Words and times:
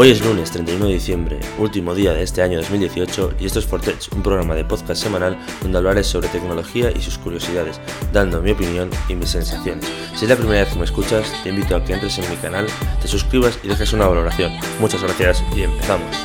Hoy 0.00 0.10
es 0.10 0.24
lunes 0.24 0.52
31 0.52 0.86
de 0.86 0.92
diciembre, 0.92 1.40
último 1.58 1.92
día 1.92 2.12
de 2.12 2.22
este 2.22 2.40
año 2.40 2.58
2018 2.58 3.32
y 3.40 3.46
esto 3.46 3.58
es 3.58 3.66
Fortech, 3.66 3.98
un 4.14 4.22
programa 4.22 4.54
de 4.54 4.64
podcast 4.64 5.02
semanal 5.02 5.36
donde 5.60 5.76
hablaré 5.76 6.04
sobre 6.04 6.28
tecnología 6.28 6.92
y 6.92 7.00
sus 7.00 7.18
curiosidades, 7.18 7.80
dando 8.12 8.40
mi 8.40 8.52
opinión 8.52 8.90
y 9.08 9.16
mis 9.16 9.30
sensaciones. 9.30 9.84
Si 10.14 10.24
es 10.24 10.30
la 10.30 10.36
primera 10.36 10.60
vez 10.60 10.72
que 10.72 10.78
me 10.78 10.84
escuchas, 10.84 11.26
te 11.42 11.48
invito 11.48 11.74
a 11.74 11.84
que 11.84 11.94
entres 11.94 12.16
en 12.16 12.30
mi 12.30 12.36
canal, 12.36 12.68
te 13.02 13.08
suscribas 13.08 13.58
y 13.64 13.66
dejes 13.66 13.92
una 13.92 14.06
valoración. 14.06 14.52
Muchas 14.78 15.02
gracias 15.02 15.42
y 15.56 15.62
empezamos. 15.62 16.16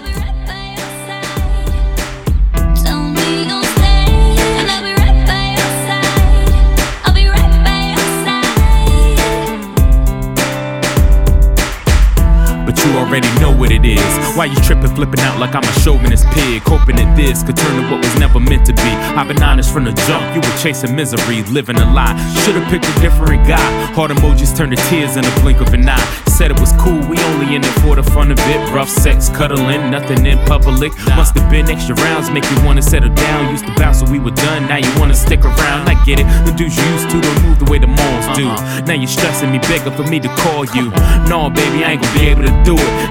Already 13.14 13.40
know 13.40 13.56
what 13.56 13.72
it 13.72 13.86
is. 13.86 14.02
Why 14.36 14.46
you 14.46 14.56
tripping, 14.66 14.90
flipping 14.96 15.20
out 15.20 15.40
like 15.40 15.54
I'm 15.54 15.64
a 15.64 15.80
chauvinist 15.82 16.26
pig? 16.34 16.64
Hoping 16.64 16.96
that 16.96 17.16
this 17.16 17.44
could 17.44 17.56
turn 17.56 17.76
to 17.78 17.84
what 17.92 18.02
was 18.02 18.16
never 18.18 18.40
meant 18.40 18.66
to 18.66 18.74
be. 18.74 18.92
I've 19.14 19.28
been 19.28 19.42
honest 19.44 19.72
from 19.72 19.84
the 19.84 19.94
jump, 20.10 20.26
you 20.34 20.42
were 20.42 20.58
chasing 20.58 20.96
misery, 20.96 21.44
living 21.54 21.78
a 21.78 21.86
lie. 21.94 22.18
Should've 22.42 22.66
picked 22.70 22.90
a 22.90 22.96
different 23.02 23.46
guy. 23.48 23.62
Heart 23.94 24.12
emojis 24.12 24.58
turn 24.58 24.72
to 24.72 24.78
tears 24.90 25.16
in 25.16 25.26
a 25.26 25.34
blink 25.42 25.62
of 25.62 25.72
an 25.74 25.88
eye. 25.88 26.02
Said 26.26 26.50
it 26.50 26.60
was 26.60 26.74
cool, 26.82 26.98
we 27.06 27.18
only 27.30 27.56
in 27.56 27.62
it 27.62 27.76
for 27.86 27.96
the 27.96 28.02
fun 28.02 28.32
of 28.32 28.40
it. 28.50 28.58
Rough 28.74 28.90
sex, 28.90 29.30
cuddling, 29.30 29.92
nothing 29.92 30.26
in 30.26 30.40
public. 30.50 30.92
Must 31.14 31.38
have 31.38 31.52
been 31.52 31.70
extra 31.70 31.94
rounds, 31.96 32.32
make 32.32 32.50
you 32.50 32.58
wanna 32.66 32.82
settle 32.82 33.14
down. 33.14 33.52
Used 33.52 33.68
to 33.68 33.76
bounce 33.76 34.02
when 34.02 34.12
we 34.12 34.20
were 34.20 34.34
done, 34.34 34.68
now 34.68 34.78
you 34.78 34.90
wanna 35.00 35.14
stick 35.14 35.46
around. 35.46 35.88
I 35.88 35.94
get 36.06 36.20
it, 36.20 36.26
the 36.46 36.52
dudes 36.58 36.76
you 36.76 36.86
used 36.90 37.12
to 37.12 37.22
don't 37.22 37.44
move 37.44 37.60
the 37.60 37.70
way 37.70 37.78
the 37.78 37.86
malls 37.86 38.26
do. 38.36 38.48
Uh-huh. 38.50 38.82
Now 38.82 38.94
you're 38.94 39.08
stressing 39.08 39.52
me, 39.52 39.60
begging 39.60 39.94
for 39.94 40.10
me 40.10 40.20
to 40.22 40.30
call 40.42 40.66
you. 40.74 40.90
No, 41.30 41.52
baby, 41.52 41.86
I 41.86 41.94
ain't 41.94 42.02
gonna 42.02 42.18
be 42.18 42.26
able 42.26 42.46
to 42.50 42.64
do 42.66 42.74
it. 42.74 43.03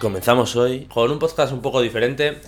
Comenzamos 0.00 0.56
hoy 0.56 0.86
con 0.86 1.10
un 1.10 1.18
podcast 1.18 1.52
un 1.52 1.60
poco 1.60 1.80
diferente, 1.80 2.38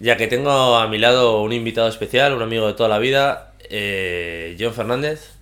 ya 0.00 0.16
que 0.16 0.26
tengo 0.26 0.76
a 0.76 0.88
mi 0.88 0.98
lado 0.98 1.42
un 1.42 1.52
invitado 1.52 1.88
especial, 1.88 2.32
un 2.32 2.42
amigo 2.42 2.66
de 2.66 2.74
toda 2.74 2.88
la 2.88 2.98
vida, 2.98 3.52
eh, 3.68 4.56
John 4.58 4.74
Fernández. 4.74 5.32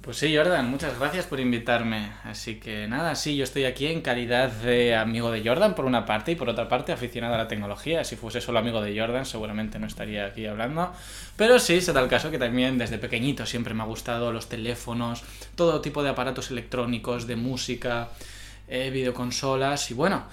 Pues 0.00 0.16
sí, 0.16 0.34
Jordan, 0.34 0.70
muchas 0.70 0.98
gracias 0.98 1.26
por 1.26 1.40
invitarme. 1.40 2.12
Así 2.24 2.54
que 2.60 2.86
nada, 2.86 3.14
sí, 3.14 3.36
yo 3.36 3.44
estoy 3.44 3.64
aquí 3.64 3.88
en 3.88 4.00
calidad 4.00 4.50
de 4.50 4.94
amigo 4.94 5.30
de 5.30 5.46
Jordan 5.46 5.74
por 5.74 5.84
una 5.84 6.06
parte 6.06 6.32
y 6.32 6.34
por 6.36 6.48
otra 6.48 6.68
parte 6.68 6.92
aficionado 6.92 7.34
a 7.34 7.38
la 7.38 7.48
tecnología. 7.48 8.04
Si 8.04 8.16
fuese 8.16 8.40
solo 8.40 8.60
amigo 8.60 8.80
de 8.80 8.98
Jordan 8.98 9.26
seguramente 9.26 9.78
no 9.78 9.86
estaría 9.86 10.24
aquí 10.26 10.46
hablando. 10.46 10.92
Pero 11.36 11.58
sí, 11.58 11.80
se 11.80 11.92
da 11.92 12.00
el 12.00 12.08
caso 12.08 12.30
que 12.30 12.38
también 12.38 12.78
desde 12.78 12.98
pequeñito 12.98 13.44
siempre 13.44 13.74
me 13.74 13.82
ha 13.82 13.86
gustado 13.86 14.32
los 14.32 14.48
teléfonos, 14.48 15.24
todo 15.56 15.80
tipo 15.80 16.02
de 16.02 16.10
aparatos 16.10 16.50
electrónicos, 16.50 17.26
de 17.26 17.36
música, 17.36 18.08
eh, 18.68 18.90
videoconsolas 18.90 19.90
y 19.90 19.94
bueno... 19.94 20.26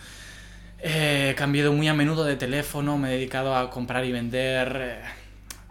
Eh, 0.79 1.29
he 1.31 1.35
cambiado 1.35 1.73
muy 1.73 1.87
a 1.87 1.95
menudo 1.95 2.25
de 2.25 2.35
teléfono, 2.35 2.97
me 2.97 3.09
he 3.09 3.13
dedicado 3.13 3.55
a 3.55 3.71
comprar 3.71 4.05
y 4.05 4.11
vender... 4.11 4.77
Eh, 4.79 5.24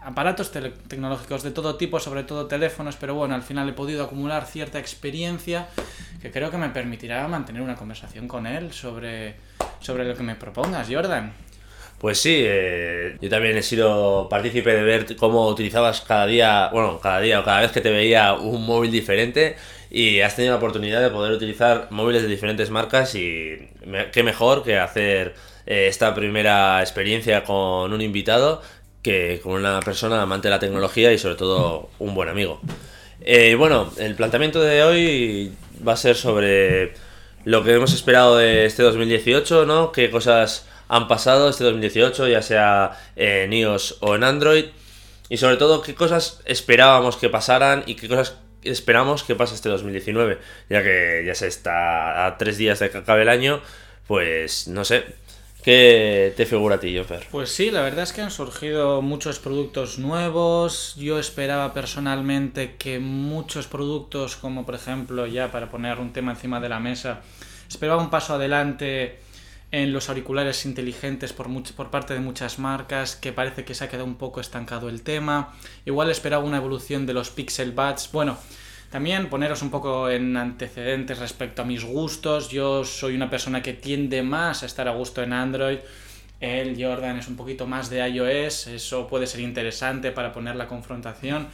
aparatos 0.05 0.51
tecnológicos 0.51 1.41
de 1.41 1.49
todo 1.49 1.75
tipo, 1.75 1.99
sobre 1.99 2.23
todo 2.23 2.45
teléfonos, 2.45 2.95
pero 2.95 3.15
bueno, 3.15 3.33
al 3.33 3.41
final 3.41 3.67
he 3.67 3.73
podido 3.73 4.03
acumular 4.03 4.45
cierta 4.45 4.77
experiencia 4.77 5.67
que 6.21 6.31
creo 6.31 6.51
que 6.51 6.57
me 6.57 6.69
permitirá 6.69 7.27
mantener 7.27 7.63
una 7.63 7.75
conversación 7.75 8.27
con 8.27 8.45
él 8.45 8.71
sobre, 8.71 9.35
sobre 9.79 10.05
lo 10.05 10.15
que 10.15 10.21
me 10.21 10.35
propongas, 10.35 10.87
Jordan. 10.89 11.33
Pues 11.97 12.19
sí, 12.19 12.43
eh, 12.45 13.17
yo 13.19 13.29
también 13.29 13.57
he 13.57 13.63
sido 13.63 14.29
partícipe 14.29 14.73
de 14.73 14.83
ver 14.83 15.15
cómo 15.15 15.47
utilizabas 15.47 16.01
cada 16.01 16.27
día, 16.27 16.69
bueno, 16.71 16.99
cada 16.99 17.19
día 17.19 17.39
o 17.39 17.43
cada 17.43 17.61
vez 17.61 17.71
que 17.71 17.81
te 17.81 17.89
veía 17.89 18.33
un 18.33 18.63
móvil 18.63 18.91
diferente 18.91 19.55
y 19.89 20.19
has 20.19 20.35
tenido 20.35 20.53
la 20.53 20.57
oportunidad 20.57 21.01
de 21.01 21.09
poder 21.09 21.31
utilizar 21.31 21.87
móviles 21.89 22.21
de 22.21 22.27
diferentes 22.27 22.69
marcas 22.69 23.15
y 23.15 23.69
qué 24.11 24.21
mejor 24.21 24.63
que 24.63 24.77
hacer 24.77 25.33
eh, 25.65 25.87
esta 25.87 26.13
primera 26.13 26.81
experiencia 26.81 27.43
con 27.43 27.91
un 27.91 28.01
invitado 28.01 28.61
que 29.05 29.39
con 29.43 29.53
una 29.53 29.79
persona 29.81 30.19
amante 30.19 30.47
de 30.47 30.49
la 30.49 30.57
tecnología 30.57 31.13
y 31.13 31.19
sobre 31.19 31.35
todo 31.35 31.91
un 31.99 32.15
buen 32.15 32.27
amigo. 32.27 32.59
Eh, 33.21 33.53
bueno, 33.53 33.91
el 33.97 34.15
planteamiento 34.15 34.59
de 34.59 34.81
hoy 34.81 35.53
va 35.87 35.93
a 35.93 35.97
ser 35.97 36.15
sobre 36.15 36.95
lo 37.43 37.63
que 37.63 37.75
hemos 37.75 37.93
esperado 37.93 38.35
de 38.37 38.65
este 38.65 38.81
2018, 38.81 39.67
¿no? 39.67 39.91
Qué 39.91 40.09
cosas 40.09 40.67
han 40.87 41.07
pasado 41.07 41.49
este 41.49 41.63
2018, 41.65 42.27
ya 42.29 42.41
sea 42.41 42.99
en 43.15 43.53
iOS 43.53 43.99
o 43.99 44.15
en 44.15 44.23
Android. 44.23 44.65
Y 45.29 45.37
sobre 45.37 45.57
todo, 45.57 45.83
qué 45.83 45.93
cosas 45.93 46.41
esperábamos 46.45 47.15
que 47.15 47.29
pasaran 47.29 47.83
y 47.85 47.93
qué 47.93 48.07
cosas 48.07 48.37
esperamos 48.63 49.23
que 49.23 49.35
pase 49.35 49.53
este 49.53 49.69
2019. 49.69 50.39
Ya 50.71 50.81
que 50.81 51.23
ya 51.27 51.35
se 51.35 51.45
está 51.45 52.25
a 52.25 52.39
tres 52.39 52.57
días 52.57 52.79
de 52.79 52.89
que 52.89 52.97
acabe 52.97 53.21
el 53.21 53.29
año, 53.29 53.61
pues 54.07 54.67
no 54.67 54.83
sé, 54.83 55.05
¿Qué 55.65 56.31
te 56.37 56.45
figura 56.45 56.75
a 56.75 56.79
ti, 56.79 56.95
Joffer? 56.95 57.25
Pues 57.31 57.49
sí, 57.49 57.71
la 57.71 57.81
verdad 57.81 58.03
es 58.03 58.13
que 58.13 58.21
han 58.21 58.29
surgido 58.29 59.01
muchos 59.01 59.39
productos 59.39 59.97
nuevos. 59.97 60.93
Yo 60.95 61.17
esperaba 61.17 61.73
personalmente 61.73 62.75
que 62.75 62.99
muchos 62.99 63.65
productos, 63.65 64.35
como 64.35 64.63
por 64.63 64.75
ejemplo, 64.75 65.25
ya 65.25 65.51
para 65.51 65.71
poner 65.71 65.97
un 65.97 66.13
tema 66.13 66.33
encima 66.33 66.59
de 66.59 66.69
la 66.69 66.79
mesa, 66.79 67.21
esperaba 67.67 67.99
un 67.99 68.11
paso 68.11 68.35
adelante 68.35 69.17
en 69.71 69.91
los 69.91 70.07
auriculares 70.07 70.67
inteligentes 70.67 71.33
por, 71.33 71.49
parte 71.89 72.13
de 72.13 72.19
muchas 72.19 72.59
marcas, 72.59 73.15
que 73.15 73.33
parece 73.33 73.65
que 73.65 73.73
se 73.73 73.85
ha 73.85 73.89
quedado 73.89 74.05
un 74.05 74.17
poco 74.17 74.41
estancado 74.41 74.87
el 74.87 75.01
tema. 75.01 75.55
Igual 75.83 76.11
esperaba 76.11 76.43
una 76.43 76.57
evolución 76.57 77.07
de 77.07 77.15
los 77.15 77.31
Pixel 77.31 77.71
Buds. 77.71 78.11
Bueno, 78.11 78.37
también 78.89 79.29
poneros 79.29 79.61
un 79.61 79.69
poco 79.69 80.09
en 80.09 80.37
antecedentes 80.37 81.19
respecto 81.19 81.61
a 81.61 81.65
mis 81.65 81.83
gustos. 81.83 82.49
Yo 82.49 82.83
soy 82.83 83.15
una 83.15 83.29
persona 83.29 83.61
que 83.61 83.73
tiende 83.73 84.23
más 84.23 84.63
a 84.63 84.65
estar 84.65 84.87
a 84.87 84.91
gusto 84.91 85.21
en 85.21 85.33
Android. 85.33 85.79
El 86.39 86.81
Jordan 86.81 87.17
es 87.17 87.27
un 87.27 87.35
poquito 87.35 87.67
más 87.67 87.89
de 87.89 88.07
iOS. 88.07 88.67
Eso 88.67 89.07
puede 89.07 89.27
ser 89.27 89.41
interesante 89.41 90.11
para 90.11 90.31
poner 90.31 90.55
la 90.55 90.67
confrontación. 90.67 91.47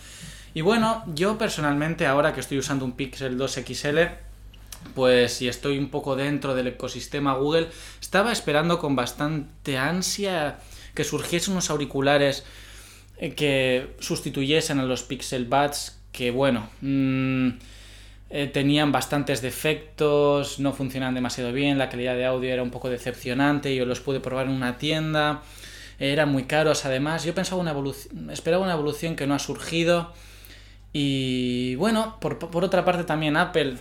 Y 0.53 0.61
bueno, 0.61 1.03
yo 1.07 1.37
personalmente 1.37 2.05
ahora 2.05 2.33
que 2.33 2.41
estoy 2.41 2.57
usando 2.57 2.83
un 2.83 2.91
Pixel 2.93 3.37
2 3.37 3.59
XL, 3.65 3.99
pues 4.93 5.33
si 5.33 5.47
estoy 5.47 5.77
un 5.77 5.89
poco 5.89 6.15
dentro 6.15 6.55
del 6.55 6.67
ecosistema 6.67 7.33
Google, 7.35 7.69
estaba 8.01 8.31
esperando 8.31 8.79
con 8.79 8.95
bastante 8.95 9.77
ansia 9.77 10.59
que 10.93 11.05
surgiesen 11.05 11.53
unos 11.53 11.69
auriculares 11.69 12.43
eh, 13.17 13.33
que 13.33 13.95
sustituyesen 13.99 14.79
a 14.79 14.83
los 14.83 15.03
Pixel 15.03 15.45
Buds 15.45 16.00
que 16.11 16.31
bueno, 16.31 16.69
mm, 16.81 17.49
eh, 18.29 18.47
tenían 18.47 18.91
bastantes 18.91 19.41
defectos, 19.41 20.59
no 20.59 20.73
funcionaban 20.73 21.15
demasiado 21.15 21.51
bien, 21.51 21.77
la 21.77 21.89
calidad 21.89 22.15
de 22.15 22.25
audio 22.25 22.51
era 22.51 22.63
un 22.63 22.71
poco 22.71 22.89
decepcionante, 22.89 23.75
yo 23.75 23.85
los 23.85 23.99
pude 23.99 24.19
probar 24.19 24.47
en 24.47 24.53
una 24.53 24.77
tienda, 24.77 25.41
eran 25.99 26.29
muy 26.29 26.43
caros 26.43 26.85
además, 26.85 27.23
yo 27.23 27.35
pensaba 27.35 27.61
una 27.61 27.71
evolución, 27.71 28.29
esperaba 28.29 28.63
una 28.63 28.73
evolución 28.73 29.15
que 29.15 29.27
no 29.27 29.35
ha 29.35 29.39
surgido 29.39 30.13
y 30.93 31.75
bueno, 31.75 32.17
por, 32.19 32.39
por 32.39 32.63
otra 32.63 32.83
parte 32.83 33.03
también 33.03 33.37
Apple 33.37 33.77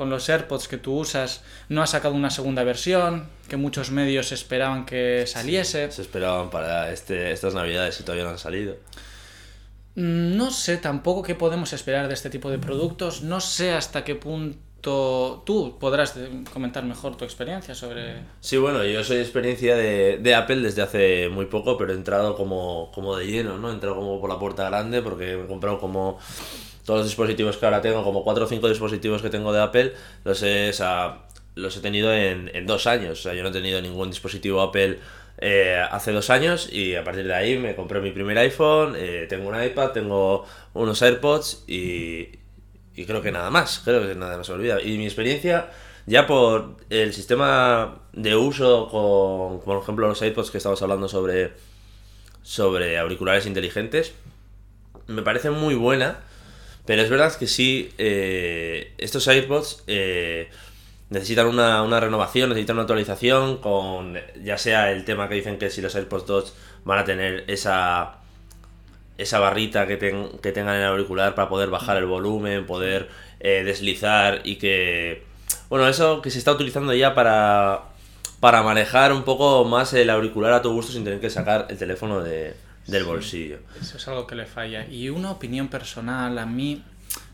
con 0.00 0.08
los 0.08 0.28
AirPods 0.30 0.66
que 0.66 0.78
tú 0.78 0.98
usas 0.98 1.42
no 1.68 1.82
ha 1.82 1.86
sacado 1.86 2.14
una 2.14 2.30
segunda 2.30 2.64
versión, 2.64 3.28
que 3.50 3.58
muchos 3.58 3.90
medios 3.90 4.32
esperaban 4.32 4.86
que 4.86 5.26
saliese. 5.26 5.92
Se 5.92 6.00
esperaban 6.00 6.48
para 6.48 6.90
este, 6.90 7.32
estas 7.32 7.52
navidades 7.52 8.00
y 8.00 8.04
todavía 8.04 8.24
no 8.24 8.30
han 8.30 8.38
salido. 8.38 8.76
Mm, 9.94 10.36
no 10.36 10.50
sé 10.50 10.76
tampoco 10.76 11.22
qué 11.22 11.34
podemos 11.34 11.72
esperar 11.72 12.08
de 12.08 12.14
este 12.14 12.30
tipo 12.30 12.50
de 12.50 12.58
productos. 12.58 13.22
No 13.22 13.40
sé 13.40 13.72
hasta 13.72 14.04
qué 14.04 14.14
punto 14.14 15.42
tú 15.44 15.76
podrás 15.78 16.18
comentar 16.52 16.84
mejor 16.84 17.16
tu 17.16 17.24
experiencia 17.24 17.74
sobre... 17.74 18.22
Sí, 18.40 18.56
bueno, 18.56 18.84
yo 18.84 19.04
soy 19.04 19.18
experiencia 19.18 19.76
de, 19.76 20.34
Apple 20.34 20.56
desde 20.56 20.82
hace 20.82 21.28
muy 21.28 21.46
poco, 21.46 21.76
pero 21.76 21.92
he 21.92 21.96
entrado 21.96 22.34
como, 22.36 22.90
como 22.94 23.16
de 23.16 23.26
lleno, 23.26 23.58
¿no? 23.58 23.70
He 23.70 23.74
entrado 23.74 23.96
como 23.96 24.20
por 24.20 24.30
la 24.30 24.38
puerta 24.38 24.64
grande 24.68 25.02
porque 25.02 25.36
me 25.36 25.44
he 25.44 25.46
comprado 25.46 25.78
como 25.78 26.18
todos 26.84 27.00
los 27.00 27.08
dispositivos 27.08 27.56
que 27.58 27.66
ahora 27.66 27.82
tengo, 27.82 28.02
como 28.02 28.24
cuatro 28.24 28.44
o 28.44 28.48
cinco 28.48 28.68
dispositivos 28.68 29.20
que 29.20 29.28
tengo 29.28 29.52
de 29.52 29.60
Apple, 29.60 29.92
los 30.24 30.42
he, 30.42 30.72
los 31.56 31.76
he 31.76 31.80
tenido 31.80 32.12
en, 32.14 32.50
en 32.54 32.66
dos 32.66 32.86
años. 32.86 33.20
O 33.20 33.22
sea, 33.22 33.34
yo 33.34 33.42
no 33.42 33.50
he 33.50 33.52
tenido 33.52 33.82
ningún 33.82 34.08
dispositivo 34.08 34.62
Apple 34.62 34.98
eh, 35.42 35.82
hace 35.90 36.12
dos 36.12 36.28
años 36.28 36.68
y 36.70 36.94
a 36.96 37.02
partir 37.02 37.26
de 37.26 37.34
ahí 37.34 37.58
me 37.58 37.74
compré 37.74 38.00
mi 38.00 38.10
primer 38.10 38.36
iPhone, 38.38 38.94
eh, 38.96 39.26
tengo 39.26 39.48
un 39.48 39.62
iPad, 39.62 39.92
tengo 39.92 40.44
unos 40.74 41.00
AirPods 41.00 41.64
y, 41.66 42.28
y, 42.94 43.06
creo 43.06 43.22
que 43.22 43.32
nada 43.32 43.48
más, 43.50 43.80
creo 43.82 44.06
que 44.06 44.14
nada 44.14 44.36
más 44.36 44.46
se 44.46 44.52
olvida. 44.52 44.82
Y 44.82 44.98
mi 44.98 45.06
experiencia 45.06 45.70
ya 46.04 46.26
por 46.26 46.76
el 46.90 47.14
sistema 47.14 48.00
de 48.12 48.36
uso 48.36 48.88
con, 48.88 49.64
por 49.64 49.82
ejemplo, 49.82 50.08
los 50.08 50.20
AirPods 50.20 50.50
que 50.50 50.58
estamos 50.58 50.82
hablando 50.82 51.08
sobre, 51.08 51.52
sobre 52.42 52.98
auriculares 52.98 53.46
inteligentes, 53.46 54.12
me 55.06 55.22
parece 55.22 55.48
muy 55.48 55.74
buena, 55.74 56.18
pero 56.84 57.00
es 57.00 57.08
verdad 57.08 57.34
que 57.34 57.46
sí, 57.46 57.92
eh, 57.96 58.92
estos 58.98 59.26
AirPods 59.26 59.84
necesitan 61.10 61.46
una, 61.46 61.82
una, 61.82 62.00
renovación, 62.00 62.48
necesitan 62.50 62.76
una 62.76 62.82
actualización 62.82 63.58
con 63.58 64.18
ya 64.42 64.56
sea 64.58 64.90
el 64.92 65.04
tema 65.04 65.28
que 65.28 65.34
dicen 65.34 65.58
que 65.58 65.70
si 65.70 65.82
los 65.82 65.94
AirPods 65.94 66.26
2 66.26 66.54
van 66.84 66.98
a 66.98 67.04
tener 67.04 67.44
esa 67.48 68.20
esa 69.20 69.38
barrita 69.38 69.86
que, 69.86 69.98
que 69.98 70.52
tengan 70.52 70.76
en 70.76 70.80
el 70.80 70.86
auricular 70.86 71.34
para 71.34 71.48
poder 71.48 71.68
bajar 71.68 71.98
el 71.98 72.06
volumen, 72.06 72.66
poder 72.66 73.10
eh, 73.38 73.62
deslizar 73.64 74.40
y 74.44 74.56
que... 74.56 75.24
Bueno, 75.68 75.88
eso 75.88 76.22
que 76.22 76.30
se 76.30 76.38
está 76.38 76.52
utilizando 76.52 76.94
ya 76.94 77.14
para, 77.14 77.82
para 78.40 78.62
manejar 78.62 79.12
un 79.12 79.24
poco 79.24 79.64
más 79.64 79.92
el 79.92 80.08
auricular 80.08 80.52
a 80.54 80.62
tu 80.62 80.72
gusto 80.72 80.92
sin 80.92 81.04
tener 81.04 81.20
que 81.20 81.28
sacar 81.28 81.66
el 81.68 81.76
teléfono 81.76 82.22
de, 82.22 82.54
del 82.86 83.04
bolsillo. 83.04 83.58
Eso 83.80 83.98
es 83.98 84.08
algo 84.08 84.26
que 84.26 84.34
le 84.34 84.46
falla. 84.46 84.86
Y 84.88 85.10
una 85.10 85.30
opinión 85.30 85.68
personal, 85.68 86.38
a 86.38 86.46
mí 86.46 86.82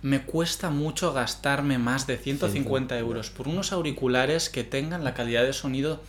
me 0.03 0.23
cuesta 0.23 0.71
mucho 0.71 1.13
gastarme 1.13 1.79
más 1.79 2.07
de 2.07 2.17
150 2.17 2.99
euros 2.99 3.31
por 3.31 3.49
unos 3.49 3.73
auriculares 3.73 4.49
que 4.49 4.65
tengan 4.65 5.05
la 5.05 5.15
calidad 5.15 5.45
de 5.45 5.53
sonido 5.53 6.01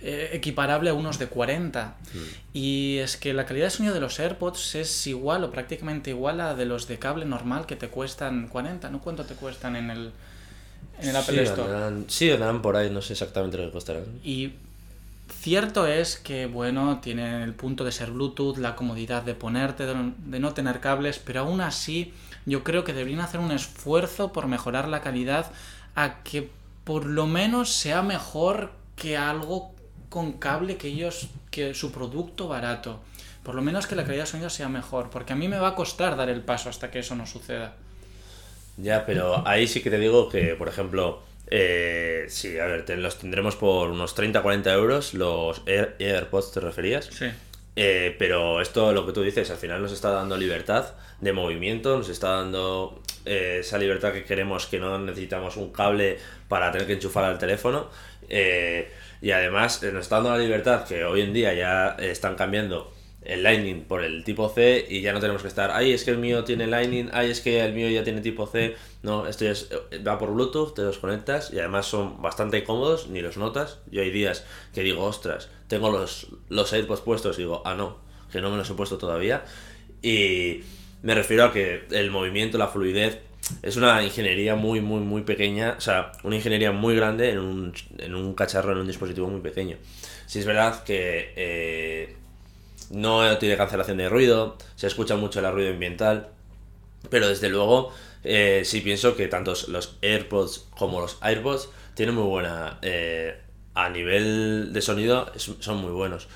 eh, 0.00 0.30
equiparable 0.32 0.90
a 0.90 0.94
unos 0.94 1.18
de 1.18 1.28
40. 1.28 1.96
Mm. 2.12 2.18
Y 2.52 2.98
es 2.98 3.16
que 3.16 3.32
la 3.32 3.46
calidad 3.46 3.66
de 3.66 3.70
sonido 3.70 3.94
de 3.94 4.00
los 4.00 4.20
AirPods 4.20 4.74
es 4.74 5.06
igual 5.06 5.44
o 5.44 5.50
prácticamente 5.50 6.10
igual 6.10 6.40
a 6.40 6.54
de 6.54 6.66
los 6.66 6.86
de 6.88 6.98
cable 6.98 7.24
normal 7.24 7.64
que 7.66 7.74
te 7.74 7.88
cuestan 7.88 8.48
40. 8.48 8.90
¿No 8.90 9.00
cuánto 9.00 9.24
te 9.24 9.34
cuestan 9.34 9.76
en 9.76 9.90
el, 9.90 10.12
en 11.00 11.08
el 11.08 11.16
Apple 11.16 11.38
sí, 11.38 11.42
Store? 11.44 12.04
sí, 12.08 12.30
andarán 12.30 12.60
por 12.60 12.76
ahí, 12.76 12.90
no 12.90 13.00
sé 13.00 13.14
exactamente 13.14 13.56
lo 13.56 13.64
que 13.64 13.70
costarán. 13.70 14.04
Y 14.22 14.52
Cierto 15.44 15.86
es 15.86 16.16
que, 16.16 16.46
bueno, 16.46 17.00
tiene 17.02 17.44
el 17.44 17.52
punto 17.52 17.84
de 17.84 17.92
ser 17.92 18.12
Bluetooth, 18.12 18.56
la 18.56 18.74
comodidad 18.74 19.24
de 19.24 19.34
ponerte, 19.34 19.84
de 19.84 20.40
no 20.40 20.54
tener 20.54 20.80
cables, 20.80 21.18
pero 21.18 21.40
aún 21.40 21.60
así 21.60 22.14
yo 22.46 22.64
creo 22.64 22.82
que 22.82 22.94
deberían 22.94 23.20
hacer 23.20 23.40
un 23.40 23.52
esfuerzo 23.52 24.32
por 24.32 24.46
mejorar 24.46 24.88
la 24.88 25.02
calidad 25.02 25.52
a 25.94 26.22
que 26.22 26.48
por 26.84 27.04
lo 27.04 27.26
menos 27.26 27.74
sea 27.74 28.00
mejor 28.00 28.72
que 28.96 29.18
algo 29.18 29.74
con 30.08 30.32
cable 30.32 30.78
que 30.78 30.88
ellos, 30.88 31.28
que 31.50 31.74
su 31.74 31.92
producto 31.92 32.48
barato. 32.48 33.00
Por 33.42 33.54
lo 33.54 33.60
menos 33.60 33.86
que 33.86 33.96
la 33.96 34.04
calidad 34.04 34.22
de 34.22 34.30
sonido 34.30 34.48
sea 34.48 34.70
mejor, 34.70 35.10
porque 35.10 35.34
a 35.34 35.36
mí 35.36 35.46
me 35.46 35.58
va 35.58 35.68
a 35.68 35.74
costar 35.74 36.16
dar 36.16 36.30
el 36.30 36.40
paso 36.40 36.70
hasta 36.70 36.90
que 36.90 37.00
eso 37.00 37.16
no 37.16 37.26
suceda. 37.26 37.76
Ya, 38.78 39.04
pero 39.04 39.46
ahí 39.46 39.68
sí 39.68 39.82
que 39.82 39.90
te 39.90 39.98
digo 39.98 40.30
que, 40.30 40.54
por 40.54 40.68
ejemplo, 40.68 41.20
eh, 41.50 42.26
sí, 42.28 42.58
a 42.58 42.66
ver, 42.66 42.88
los 42.98 43.18
tendremos 43.18 43.56
por 43.56 43.90
unos 43.90 44.16
30-40 44.16 44.72
euros, 44.72 45.14
los 45.14 45.62
AirPods 45.66 46.52
te 46.52 46.60
referías. 46.60 47.06
Sí. 47.06 47.26
Eh, 47.76 48.14
pero 48.18 48.60
esto, 48.60 48.92
lo 48.92 49.04
que 49.04 49.12
tú 49.12 49.22
dices, 49.22 49.50
al 49.50 49.56
final 49.56 49.82
nos 49.82 49.92
está 49.92 50.10
dando 50.10 50.36
libertad 50.36 50.94
de 51.20 51.32
movimiento, 51.32 51.96
nos 51.96 52.08
está 52.08 52.30
dando 52.30 53.02
eh, 53.24 53.58
esa 53.60 53.78
libertad 53.78 54.12
que 54.12 54.24
queremos, 54.24 54.66
que 54.66 54.78
no 54.78 54.98
necesitamos 54.98 55.56
un 55.56 55.72
cable 55.72 56.18
para 56.48 56.70
tener 56.70 56.86
que 56.86 56.94
enchufar 56.94 57.24
al 57.24 57.38
teléfono. 57.38 57.90
Eh, 58.28 58.90
y 59.20 59.30
además 59.30 59.82
nos 59.82 60.02
está 60.02 60.16
dando 60.16 60.30
la 60.30 60.38
libertad 60.38 60.86
que 60.86 61.04
hoy 61.04 61.22
en 61.22 61.32
día 61.32 61.52
ya 61.54 61.96
están 61.98 62.36
cambiando 62.36 62.93
el 63.24 63.42
Lightning 63.42 63.84
por 63.84 64.04
el 64.04 64.22
tipo 64.24 64.48
C 64.48 64.86
y 64.88 65.00
ya 65.00 65.12
no 65.12 65.20
tenemos 65.20 65.42
que 65.42 65.48
estar, 65.48 65.70
ay, 65.70 65.92
es 65.92 66.04
que 66.04 66.10
el 66.10 66.18
mío 66.18 66.44
tiene 66.44 66.66
Lightning, 66.66 67.08
ay, 67.12 67.30
es 67.30 67.40
que 67.40 67.64
el 67.64 67.72
mío 67.72 67.88
ya 67.88 68.04
tiene 68.04 68.20
tipo 68.20 68.46
C. 68.46 68.74
No, 69.02 69.26
esto 69.26 69.46
es, 69.46 69.70
va 70.06 70.18
por 70.18 70.32
Bluetooth, 70.32 70.74
te 70.74 70.82
los 70.82 70.98
conectas 70.98 71.52
y 71.52 71.58
además 71.58 71.86
son 71.86 72.20
bastante 72.22 72.64
cómodos, 72.64 73.08
ni 73.08 73.20
los 73.20 73.36
notas. 73.36 73.78
Yo 73.90 74.02
hay 74.02 74.10
días 74.10 74.44
que 74.72 74.82
digo, 74.82 75.04
ostras, 75.04 75.48
tengo 75.68 75.90
los, 75.90 76.28
los 76.48 76.72
AirPods 76.72 77.00
puestos 77.00 77.38
y 77.38 77.42
digo, 77.42 77.62
ah, 77.64 77.74
no, 77.74 77.98
que 78.30 78.40
no 78.40 78.50
me 78.50 78.56
los 78.56 78.68
he 78.70 78.74
puesto 78.74 78.98
todavía. 78.98 79.44
Y 80.02 80.62
me 81.02 81.14
refiero 81.14 81.44
a 81.44 81.52
que 81.52 81.84
el 81.90 82.10
movimiento, 82.10 82.58
la 82.58 82.68
fluidez, 82.68 83.20
es 83.62 83.76
una 83.76 84.02
ingeniería 84.02 84.54
muy, 84.54 84.80
muy, 84.80 85.00
muy 85.00 85.22
pequeña, 85.22 85.74
o 85.76 85.80
sea, 85.80 86.12
una 86.22 86.36
ingeniería 86.36 86.72
muy 86.72 86.96
grande 86.96 87.30
en 87.30 87.38
un, 87.38 87.74
en 87.98 88.14
un 88.14 88.34
cacharro, 88.34 88.72
en 88.72 88.78
un 88.78 88.86
dispositivo 88.86 89.28
muy 89.28 89.40
pequeño. 89.40 89.76
Si 90.26 90.38
es 90.38 90.46
verdad 90.46 90.82
que 90.84 91.32
eh, 91.36 92.16
no 92.90 93.38
tiene 93.38 93.56
cancelación 93.56 93.98
de 93.98 94.08
ruido, 94.08 94.56
se 94.76 94.86
escucha 94.86 95.16
mucho 95.16 95.40
el 95.40 95.52
ruido 95.52 95.70
ambiental, 95.70 96.28
pero 97.10 97.28
desde 97.28 97.48
luego 97.48 97.92
eh, 98.22 98.62
sí 98.64 98.80
pienso 98.80 99.16
que 99.16 99.28
tanto 99.28 99.54
los 99.68 99.96
AirPods 100.02 100.66
como 100.76 101.00
los 101.00 101.18
AirPods 101.20 101.68
tienen 101.94 102.14
muy 102.14 102.24
buena... 102.24 102.78
Eh, 102.82 103.40
a 103.74 103.88
nivel 103.90 104.72
de 104.72 104.80
sonido 104.80 105.30
son 105.36 105.78
muy 105.78 105.90
buenos. 105.90 106.28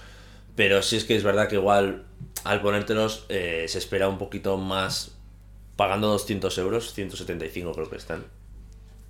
Pero 0.56 0.82
sí 0.82 0.96
es 0.96 1.04
que 1.04 1.16
es 1.16 1.22
verdad 1.22 1.48
que 1.48 1.54
igual 1.54 2.04
al 2.44 2.60
ponértelos 2.60 3.24
eh, 3.28 3.66
se 3.68 3.78
espera 3.78 4.08
un 4.08 4.18
poquito 4.18 4.56
más, 4.56 5.12
pagando 5.76 6.08
200 6.08 6.58
euros, 6.58 6.92
175 6.94 7.72
creo 7.72 7.88
que 7.88 7.96
están. 7.96 8.24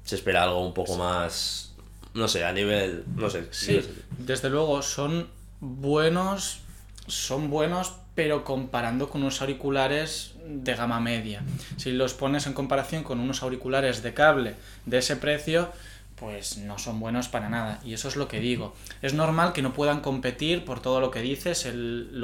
Se 0.04 0.14
espera 0.14 0.44
algo 0.44 0.64
un 0.64 0.74
poco 0.74 0.96
más, 0.96 1.74
no 2.14 2.28
sé, 2.28 2.44
a 2.44 2.52
nivel, 2.52 3.04
no 3.16 3.30
sé. 3.30 3.46
Sí, 3.50 3.80
desde 4.18 4.50
luego 4.50 4.82
son 4.82 5.28
buenos, 5.60 6.60
son 7.08 7.50
buenos, 7.50 7.94
pero 8.14 8.44
comparando 8.44 9.08
con 9.08 9.22
unos 9.22 9.40
auriculares 9.40 10.34
de 10.46 10.74
gama 10.74 11.00
media. 11.00 11.42
Si 11.76 11.92
los 11.92 12.14
pones 12.14 12.46
en 12.46 12.52
comparación 12.52 13.04
con 13.04 13.20
unos 13.20 13.42
auriculares 13.42 14.02
de 14.02 14.14
cable 14.14 14.54
de 14.86 14.98
ese 14.98 15.16
precio, 15.16 15.70
pues 16.16 16.58
no 16.58 16.78
son 16.78 17.00
buenos 17.00 17.28
para 17.28 17.48
nada. 17.48 17.80
Y 17.84 17.94
eso 17.94 18.08
es 18.08 18.16
lo 18.16 18.28
que 18.28 18.40
digo. 18.40 18.74
Es 19.02 19.14
normal 19.14 19.52
que 19.52 19.62
no 19.62 19.72
puedan 19.72 20.00
competir 20.00 20.64
por 20.64 20.80
todo 20.80 21.00
lo 21.00 21.10
que 21.10 21.20
dices, 21.20 21.64
el, 21.64 22.20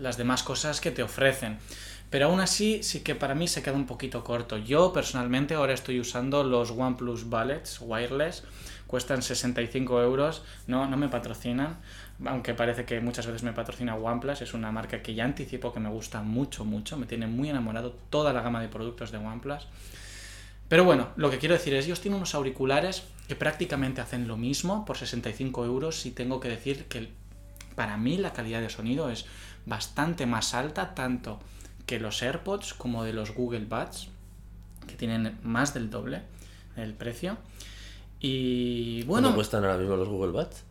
las 0.00 0.16
demás 0.16 0.42
cosas 0.42 0.80
que 0.80 0.90
te 0.90 1.02
ofrecen. 1.02 1.58
Pero 2.10 2.26
aún 2.26 2.40
así, 2.40 2.82
sí 2.82 3.00
que 3.00 3.14
para 3.14 3.34
mí 3.34 3.48
se 3.48 3.62
queda 3.62 3.74
un 3.74 3.86
poquito 3.86 4.24
corto. 4.24 4.56
Yo 4.56 4.92
personalmente 4.92 5.54
ahora 5.54 5.74
estoy 5.74 6.00
usando 6.00 6.42
los 6.42 6.70
OnePlus 6.70 7.24
Bullets 7.24 7.78
Wireless. 7.80 8.44
Cuestan 8.88 9.22
65 9.22 10.02
euros. 10.02 10.42
No, 10.66 10.88
no 10.88 10.96
me 10.96 11.08
patrocinan. 11.08 11.78
Aunque 12.24 12.54
parece 12.54 12.84
que 12.84 13.00
muchas 13.00 13.26
veces 13.26 13.44
me 13.44 13.52
patrocina 13.52 13.94
OnePlus. 13.94 14.42
Es 14.42 14.54
una 14.54 14.72
marca 14.72 15.02
que 15.02 15.14
ya 15.14 15.24
anticipo 15.24 15.72
que 15.72 15.78
me 15.78 15.90
gusta 15.90 16.22
mucho, 16.22 16.64
mucho. 16.64 16.96
Me 16.96 17.06
tiene 17.06 17.28
muy 17.28 17.50
enamorado 17.50 17.94
toda 18.10 18.32
la 18.32 18.42
gama 18.42 18.60
de 18.60 18.68
productos 18.68 19.12
de 19.12 19.18
OnePlus. 19.18 19.68
Pero 20.68 20.84
bueno, 20.84 21.10
lo 21.16 21.30
que 21.30 21.38
quiero 21.38 21.54
decir 21.54 21.74
es, 21.74 21.84
ellos 21.84 22.00
tienen 22.00 22.16
unos 22.16 22.34
auriculares 22.34 23.04
que 23.28 23.36
prácticamente 23.36 24.00
hacen 24.00 24.26
lo 24.26 24.36
mismo 24.36 24.84
por 24.84 24.96
65 24.96 25.64
euros 25.64 26.04
y 26.06 26.10
tengo 26.10 26.40
que 26.40 26.48
decir 26.48 26.86
que 26.86 27.08
para 27.74 27.96
mí 27.96 28.16
la 28.16 28.32
calidad 28.32 28.60
de 28.60 28.70
sonido 28.70 29.10
es 29.10 29.26
bastante 29.66 30.26
más 30.26 30.54
alta 30.54 30.94
tanto 30.94 31.40
que 31.86 32.00
los 32.00 32.22
AirPods 32.22 32.74
como 32.74 33.04
de 33.04 33.12
los 33.12 33.34
Google 33.34 33.66
Buds, 33.66 34.08
que 34.86 34.94
tienen 34.94 35.38
más 35.42 35.74
del 35.74 35.90
doble 35.90 36.22
el 36.76 36.94
precio. 36.94 37.38
Y 38.20 39.02
bueno... 39.04 39.28
¿Cuánto 39.28 39.36
cuestan 39.36 39.64
ahora 39.64 39.78
mismo 39.78 39.96
los 39.96 40.08
Google 40.08 40.32
Buds? 40.32 40.64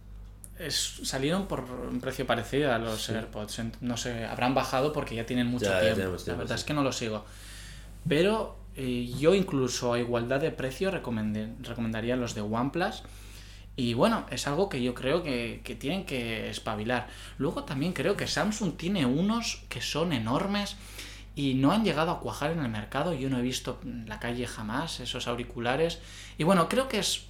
Es, 0.60 1.02
salieron 1.04 1.48
por 1.48 1.62
un 1.62 2.02
precio 2.02 2.26
parecido 2.26 2.74
a 2.74 2.80
los 2.80 3.10
AirPods. 3.10 3.62
No 3.82 3.96
sé, 3.96 4.26
habrán 4.26 4.56
bajado 4.56 4.92
porque 4.92 5.16
ya 5.16 5.26
tienen 5.26 5.48
mucho 5.48 5.72
tiempo. 5.80 6.18
la 6.26 6.36
verdad 6.36 6.58
es 6.58 6.64
que 6.64 6.74
no 6.74 6.84
lo 6.84 6.92
sigo. 6.92 7.26
Pero 8.08 8.58
eh, 8.76 9.12
yo 9.20 9.36
incluso 9.36 9.94
a 9.94 10.00
igualdad 10.00 10.40
de 10.40 10.52
precio 10.52 10.92
recomendaría 10.92 12.16
los 12.16 12.36
de 12.36 12.42
OnePlus. 12.42 13.04
Y 13.76 13.94
bueno, 13.94 14.26
es 14.32 14.48
algo 14.48 14.70
que 14.70 14.82
yo 14.82 14.96
creo 14.96 15.22
que, 15.22 15.78
tienen 15.80 16.06
que 16.06 16.50
espabilar. 16.50 17.08
Luego 17.38 17.64
también 17.64 17.94
creo 17.94 18.18
que 18.18 18.26
Samsung 18.26 18.76
tiene 18.76 19.06
unos 19.06 19.64
que 19.70 19.82
son 19.82 20.14
enormes 20.14 20.78
y 21.36 21.54
no 21.54 21.72
han 21.72 21.84
llegado 21.84 22.10
a 22.10 22.20
cuajar 22.20 22.50
en 22.52 22.60
el 22.60 22.70
mercado. 22.70 23.14
Yo 23.14 23.30
no 23.30 23.38
he 23.38 23.44
visto 23.44 23.80
en 23.84 24.10
la 24.10 24.20
calle 24.20 24.48
jamás 24.48 25.00
esos 25.00 25.28
auriculares. 25.28 26.00
Y 26.40 26.44
bueno, 26.44 26.68
creo 26.70 26.90
que 26.90 26.98
es 26.98 27.28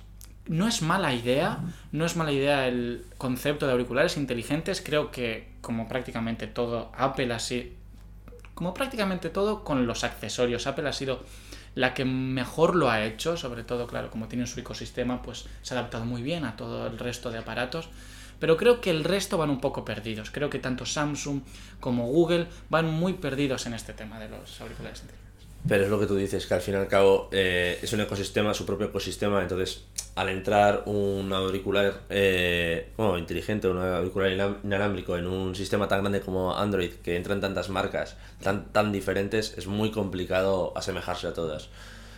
no 0.48 0.68
es 0.68 0.82
mala 0.82 1.14
idea, 1.14 1.60
no 1.92 2.06
es 2.06 2.16
mala 2.16 2.32
idea 2.32 2.68
el 2.68 3.06
concepto 3.18 3.66
de 3.66 3.74
auriculares 3.74 4.18
inteligentes. 4.18 4.82
Creo 4.82 5.12
que 5.12 5.50
como 5.62 5.88
prácticamente 5.88 6.48
todo 6.48 6.92
Apple 6.96 7.34
así 7.34 7.78
como 8.58 8.74
prácticamente 8.74 9.30
todo, 9.30 9.64
con 9.64 9.86
los 9.86 10.04
accesorios. 10.04 10.66
Apple 10.66 10.90
ha 10.90 10.94
sido 10.94 11.24
la 11.76 11.94
que 11.94 12.06
mejor 12.06 12.76
lo 12.76 12.90
ha 12.90 13.06
hecho, 13.06 13.38
sobre 13.38 13.64
todo, 13.64 13.86
claro, 13.86 14.10
como 14.10 14.28
tiene 14.28 14.48
su 14.48 14.60
ecosistema, 14.60 15.22
pues 15.22 15.46
se 15.62 15.76
ha 15.76 15.78
adaptado 15.78 16.06
muy 16.06 16.24
bien 16.24 16.44
a 16.44 16.56
todo 16.56 16.88
el 16.88 16.98
resto 16.98 17.30
de 17.30 17.38
aparatos. 17.38 17.88
Pero 18.40 18.58
creo 18.58 18.82
que 18.82 18.90
el 18.90 19.04
resto 19.04 19.38
van 19.38 19.52
un 19.52 19.62
poco 19.62 19.86
perdidos. 19.86 20.32
Creo 20.32 20.50
que 20.50 20.58
tanto 20.58 20.88
Samsung 20.88 21.42
como 21.80 22.08
Google 22.08 22.48
van 22.70 22.92
muy 22.92 23.14
perdidos 23.14 23.68
en 23.68 23.76
este 23.76 23.94
tema 23.94 24.18
de 24.18 24.30
los 24.30 24.60
auriculares 24.60 25.04
pero 25.68 25.84
es 25.84 25.90
lo 25.90 26.00
que 26.00 26.06
tú 26.06 26.16
dices, 26.16 26.46
que 26.46 26.54
al 26.54 26.62
fin 26.62 26.76
y 26.76 26.78
al 26.78 26.88
cabo 26.88 27.30
eh, 27.32 27.80
es 27.82 27.92
un 27.94 28.02
ecosistema, 28.02 28.54
su 28.54 28.66
propio 28.66 28.88
ecosistema, 28.88 29.42
entonces 29.42 29.86
al 30.16 30.30
entrar 30.30 30.84
un 30.86 31.32
auricular 31.34 32.02
eh, 32.10 32.90
bueno, 32.96 33.18
inteligente, 33.18 33.68
un 33.68 33.78
auricular 33.78 34.32
inalámbrico 34.64 35.18
en 35.18 35.28
un 35.28 35.56
sistema 35.56 35.88
tan 35.88 36.02
grande 36.02 36.22
como 36.22 36.56
Android, 36.56 36.92
que 37.04 37.16
entran 37.16 37.42
tantas 37.42 37.70
marcas 37.70 38.18
tan, 38.42 38.72
tan 38.72 38.92
diferentes, 38.92 39.58
es 39.58 39.68
muy 39.68 39.92
complicado 39.92 40.74
asemejarse 40.76 41.28
a 41.28 41.34
todas. 41.34 41.70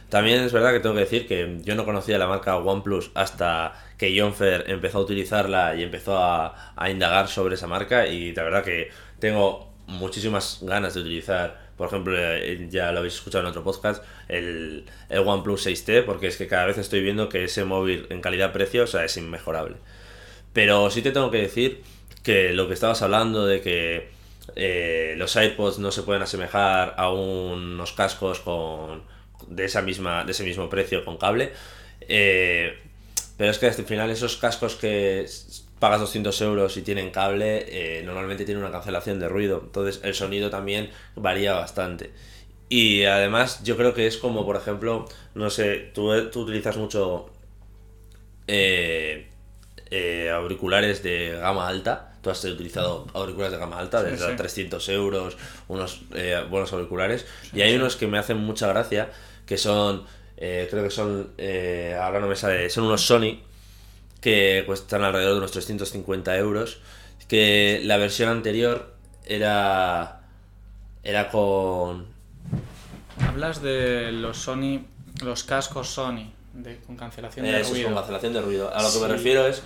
También 0.09 0.41
es 0.41 0.51
verdad 0.51 0.71
que 0.71 0.79
tengo 0.79 0.95
que 0.95 1.01
decir 1.01 1.27
que 1.27 1.59
yo 1.63 1.75
no 1.75 1.85
conocía 1.85 2.17
la 2.17 2.27
marca 2.27 2.57
OnePlus 2.57 3.11
hasta 3.13 3.73
que 3.97 4.17
John 4.19 4.33
Fair 4.33 4.65
empezó 4.67 4.99
a 4.99 5.01
utilizarla 5.01 5.75
y 5.75 5.83
empezó 5.83 6.17
a, 6.17 6.73
a 6.75 6.89
indagar 6.89 7.27
sobre 7.27 7.55
esa 7.55 7.67
marca 7.67 8.07
y 8.07 8.33
la 8.33 8.43
verdad 8.43 8.63
que 8.63 8.89
tengo 9.19 9.69
muchísimas 9.85 10.59
ganas 10.61 10.93
de 10.95 11.01
utilizar 11.01 11.68
por 11.79 11.87
ejemplo, 11.87 12.13
eh, 12.17 12.67
ya 12.69 12.91
lo 12.91 12.99
habéis 12.99 13.13
escuchado 13.13 13.45
en 13.45 13.51
otro 13.51 13.63
podcast, 13.63 14.03
el, 14.27 14.83
el 15.07 15.19
OnePlus 15.19 15.65
6T, 15.65 16.03
porque 16.03 16.27
es 16.27 16.35
que 16.35 16.45
cada 16.45 16.65
vez 16.65 16.77
estoy 16.77 16.99
viendo 17.01 17.29
que 17.29 17.45
ese 17.45 17.63
móvil 17.63 18.05
en 18.09 18.19
calidad-precio, 18.19 18.83
o 18.83 18.87
sea, 18.87 19.05
es 19.05 19.15
inmejorable. 19.15 19.77
Pero 20.51 20.91
sí 20.91 21.01
te 21.01 21.11
tengo 21.11 21.31
que 21.31 21.37
decir 21.37 21.81
que 22.21 22.51
lo 22.51 22.67
que 22.67 22.73
estabas 22.73 23.01
hablando 23.01 23.45
de 23.45 23.61
que 23.61 24.09
eh, 24.57 25.13
los 25.15 25.37
iPods 25.37 25.79
no 25.79 25.93
se 25.93 26.03
pueden 26.03 26.21
asemejar 26.21 26.95
a 26.97 27.13
unos 27.13 27.93
cascos 27.93 28.41
con 28.41 29.03
de 29.47 29.63
esa 29.63 29.81
misma 29.81 30.25
de 30.25 30.33
ese 30.33 30.43
mismo 30.43 30.69
precio 30.69 31.05
con 31.05 31.17
cable 31.17 31.53
eh, 32.01 32.77
pero 33.37 33.51
es 33.51 33.57
que 33.57 33.67
al 33.67 33.73
final 33.73 34.09
esos 34.09 34.35
cascos 34.35 34.75
que 34.75 35.25
pagas 35.79 35.99
200 36.01 36.41
euros 36.41 36.77
y 36.77 36.81
tienen 36.81 37.11
cable 37.11 37.65
eh, 37.69 38.03
normalmente 38.03 38.45
tienen 38.45 38.63
una 38.63 38.71
cancelación 38.71 39.19
de 39.19 39.29
ruido. 39.29 39.61
Entonces 39.63 40.01
el 40.03 40.13
sonido 40.13 40.49
también 40.49 40.89
varía 41.15 41.53
bastante. 41.53 42.11
Y 42.69 43.05
además 43.05 43.63
yo 43.63 43.77
creo 43.77 43.93
que 43.93 44.07
es 44.07 44.17
como 44.17 44.45
por 44.45 44.55
ejemplo 44.55 45.05
no 45.35 45.49
sé 45.49 45.91
tú, 45.93 46.29
tú 46.29 46.41
utilizas 46.41 46.77
mucho 46.77 47.31
auriculares 50.33 51.03
de 51.03 51.37
gama 51.39 51.67
alta. 51.67 52.09
Tú 52.21 52.29
has 52.29 52.43
utilizado 52.43 53.07
auriculares 53.13 53.53
de 53.53 53.59
gama 53.59 53.79
alta, 53.79 54.03
desde 54.03 54.35
300 54.35 54.89
euros, 54.89 55.37
unos 55.69 56.01
eh, 56.13 56.43
buenos 56.49 56.71
auriculares. 56.73 57.25
y 57.53 57.61
hay 57.61 57.75
unos 57.75 57.95
que 57.95 58.07
me 58.07 58.17
hacen 58.17 58.37
mucha 58.37 58.67
gracia, 58.67 59.09
que 59.45 59.57
son, 59.57 60.03
eh, 60.35 60.67
creo 60.69 60.83
que 60.83 60.89
son, 60.89 61.31
eh, 61.37 61.97
ahora 61.99 62.19
no 62.19 62.27
me 62.27 62.35
sale, 62.35 62.69
son 62.69 62.85
unos 62.85 63.05
Sony, 63.05 63.39
que 64.21 64.63
cuestan 64.65 65.03
alrededor 65.03 65.33
de 65.33 65.37
unos 65.39 65.51
350 65.51 66.37
euros. 66.37 66.79
Que 67.27 67.81
la 67.83 67.97
versión 67.97 68.29
anterior 68.29 68.93
era, 69.25 70.21
era 71.03 71.29
con... 71.29 72.07
Hablas 73.27 73.61
de 73.61 74.11
los 74.11 74.37
Sony, 74.37 74.81
los 75.23 75.43
cascos 75.43 75.89
Sony, 75.89 76.31
de, 76.53 76.77
con 76.77 76.95
cancelación 76.95 77.45
de 77.45 77.63
ruido. 77.63 77.85
con 77.85 77.95
cancelación 77.95 78.33
de 78.33 78.41
ruido. 78.41 78.73
A 78.73 78.81
lo 78.81 78.91
que 78.91 78.99
me 78.99 79.07
refiero 79.07 79.45
es 79.45 79.61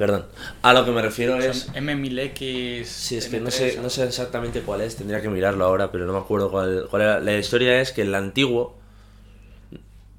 Perdón. 0.00 0.24
A 0.62 0.72
lo 0.72 0.86
que 0.86 0.92
me 0.92 1.02
refiero 1.02 1.36
es. 1.36 1.70
M1000X. 1.74 2.84
Sí, 2.84 3.18
es 3.18 3.28
que 3.28 3.38
no 3.38 3.50
sé, 3.50 3.78
no 3.82 3.90
sé 3.90 4.04
exactamente 4.04 4.62
cuál 4.62 4.80
es, 4.80 4.96
tendría 4.96 5.20
que 5.20 5.28
mirarlo 5.28 5.62
ahora, 5.66 5.92
pero 5.92 6.06
no 6.06 6.14
me 6.14 6.20
acuerdo 6.20 6.50
cuál, 6.50 6.86
cuál 6.88 7.02
era. 7.02 7.20
La 7.20 7.36
historia 7.36 7.82
es 7.82 7.92
que 7.92 8.00
el 8.00 8.14
antiguo. 8.14 8.79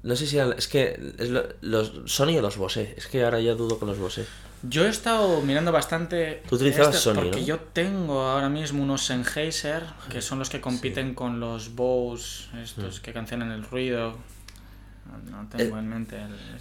No 0.02 0.16
sé 0.16 0.26
si 0.26 0.38
es 0.38 0.68
que 0.68 1.14
es 1.18 1.30
los 1.60 1.92
Sony 2.06 2.38
o 2.38 2.42
los 2.42 2.56
Bose. 2.56 2.94
Es 2.96 3.06
que 3.06 3.24
ahora 3.24 3.40
ya 3.40 3.54
dudo 3.54 3.78
con 3.78 3.88
los 3.88 3.98
Bose. 3.98 4.26
Yo 4.68 4.84
he 4.84 4.88
estado 4.88 5.40
mirando 5.42 5.72
bastante. 5.72 6.42
Tú 6.48 6.56
utilizabas 6.56 6.96
este, 6.96 6.98
Sony, 6.98 7.14
Porque 7.14 7.44
yo 7.44 7.58
tengo 7.58 8.22
ahora 8.22 8.48
mismo 8.48 8.82
unos 8.82 9.04
Sennheiser, 9.04 9.84
que 10.10 10.22
son 10.22 10.38
los 10.38 10.50
que 10.50 10.60
compiten 10.60 11.14
con 11.14 11.40
los 11.40 11.74
Bose, 11.74 12.44
estos 12.62 12.98
mm. 12.98 13.02
que 13.02 13.12
cancelan 13.12 13.50
el 13.52 13.64
ruido. 13.64 14.16
No 15.30 15.46
tengo 15.48 15.78
en 15.78 15.88
mente. 15.88 16.16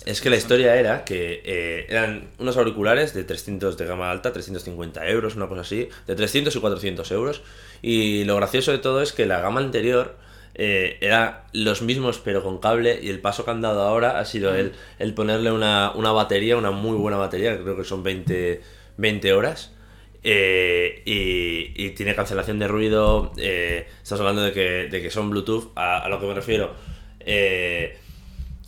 es 0.05 0.19
que 0.19 0.29
la 0.29 0.35
historia 0.35 0.75
era 0.75 1.05
que 1.05 1.41
eh, 1.45 1.85
eran 1.89 2.27
unos 2.39 2.57
auriculares 2.57 3.13
de 3.13 3.23
300 3.23 3.77
de 3.77 3.85
gama 3.85 4.11
alta, 4.11 4.33
350 4.33 5.07
euros, 5.07 5.35
una 5.35 5.47
cosa 5.47 5.61
así, 5.61 5.87
de 6.05 6.15
300 6.15 6.53
y 6.55 6.59
400 6.59 7.11
euros. 7.11 7.43
Y 7.81 8.23
lo 8.25 8.35
gracioso 8.35 8.71
de 8.71 8.79
todo 8.79 9.01
es 9.01 9.13
que 9.13 9.25
la 9.25 9.39
gama 9.39 9.61
anterior 9.61 10.17
eh, 10.55 10.97
era 11.01 11.45
los 11.53 11.81
mismos 11.81 12.19
pero 12.23 12.43
con 12.43 12.59
cable 12.59 12.99
y 13.01 13.09
el 13.09 13.19
paso 13.19 13.45
que 13.45 13.51
han 13.51 13.61
dado 13.61 13.81
ahora 13.81 14.19
ha 14.19 14.25
sido 14.25 14.53
el, 14.53 14.73
el, 14.99 15.13
ponerle 15.13 15.51
una, 15.51 15.91
una, 15.95 16.11
batería, 16.11 16.57
una 16.57 16.71
muy 16.71 16.97
buena 16.97 17.17
batería, 17.17 17.57
que 17.57 17.63
creo 17.63 17.77
que 17.77 17.83
son 17.83 18.03
20, 18.03 18.61
20 18.97 19.33
horas. 19.33 19.73
Eh, 20.23 21.01
y, 21.05 21.83
y, 21.83 21.89
tiene 21.91 22.13
cancelación 22.13 22.59
de 22.59 22.67
ruido. 22.67 23.31
estás 23.37 24.19
hablando 24.19 24.43
de 24.43 24.51
que, 24.51 24.87
de 24.87 25.01
que 25.01 25.09
son 25.09 25.31
Bluetooth. 25.31 25.71
A, 25.75 25.99
a, 26.05 26.09
lo 26.09 26.19
que 26.19 26.27
me 26.27 26.35
refiero. 26.35 26.75
Eh, 27.25 27.97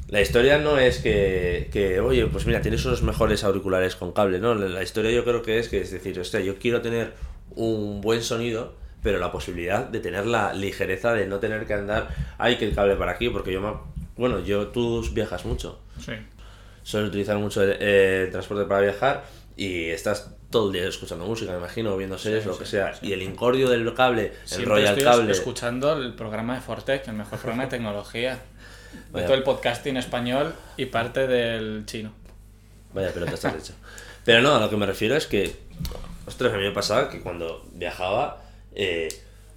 la 0.09 0.21
historia 0.21 0.59
no 0.59 0.77
es 0.77 0.99
que, 0.99 1.99
oye, 2.03 2.27
pues 2.27 2.45
mira, 2.45 2.61
tienes 2.61 2.85
unos 2.85 3.01
mejores 3.01 3.43
auriculares 3.43 3.95
con 3.95 4.11
cable, 4.11 4.39
¿no? 4.39 4.53
La 4.53 4.83
historia 4.83 5.11
yo 5.11 5.23
creo 5.23 5.41
que 5.41 5.57
es 5.57 5.69
que, 5.69 5.81
es 5.81 5.91
decir, 5.91 6.19
hostia, 6.19 6.39
yo 6.39 6.59
quiero 6.59 6.81
tener 6.81 7.13
un 7.55 8.01
buen 8.01 8.21
sonido, 8.21 8.75
pero 9.03 9.19
la 9.19 9.31
posibilidad 9.31 9.85
de 9.85 9.99
tener 9.99 10.25
la 10.25 10.53
ligereza 10.53 11.13
de 11.13 11.27
no 11.27 11.39
tener 11.39 11.67
que 11.67 11.73
andar, 11.73 12.07
ay, 12.37 12.57
que 12.57 12.65
el 12.65 12.73
cable 12.73 12.95
para 12.95 13.11
aquí, 13.11 13.29
porque 13.29 13.51
yo 13.51 13.61
me... 13.61 13.73
Bueno, 14.15 14.39
yo, 14.39 14.67
tú 14.67 15.03
viajas 15.11 15.45
mucho. 15.45 15.79
Sí. 15.99 16.13
Sueles 16.83 17.09
utilizar 17.09 17.37
mucho 17.37 17.61
el, 17.63 18.31
transporte 18.31 18.65
para 18.65 18.81
viajar 18.81 19.23
y 19.55 19.89
estás 19.89 20.31
todo 20.49 20.67
el 20.67 20.73
día 20.73 20.87
escuchando 20.87 21.25
música, 21.25 21.51
me 21.51 21.57
imagino, 21.57 21.97
viendo 21.97 22.17
series, 22.17 22.45
lo 22.45 22.57
que 22.57 22.65
sea. 22.65 22.93
Y 23.01 23.11
el 23.11 23.21
incordio 23.21 23.69
del 23.69 23.91
cable, 23.93 24.33
el 24.51 24.65
Royal 24.65 25.01
Cable. 25.01 25.31
escuchando 25.31 25.93
el 25.93 26.13
programa 26.13 26.55
de 26.55 26.61
Fortec, 26.61 27.07
el 27.07 27.15
mejor 27.15 27.39
programa 27.39 27.63
de 27.63 27.69
tecnología 27.69 28.39
de 29.13 29.23
todo 29.23 29.33
el 29.33 29.43
podcasting 29.43 29.97
español 29.97 30.53
y 30.77 30.85
parte 30.85 31.27
del 31.27 31.85
chino. 31.85 32.13
Vaya 32.93 33.11
pero 33.13 33.25
te 33.25 33.33
has 33.33 33.45
hecho. 33.45 33.73
Pero 34.23 34.41
no, 34.41 34.55
a 34.55 34.59
lo 34.59 34.69
que 34.69 34.77
me 34.77 34.85
refiero 34.85 35.15
es 35.15 35.27
que, 35.27 35.55
ostras, 36.25 36.53
a 36.53 36.57
mí 36.57 36.63
me 36.63 36.71
pasaba 36.71 37.09
que 37.09 37.21
cuando 37.21 37.65
viajaba, 37.73 38.42
eh, 38.75 39.07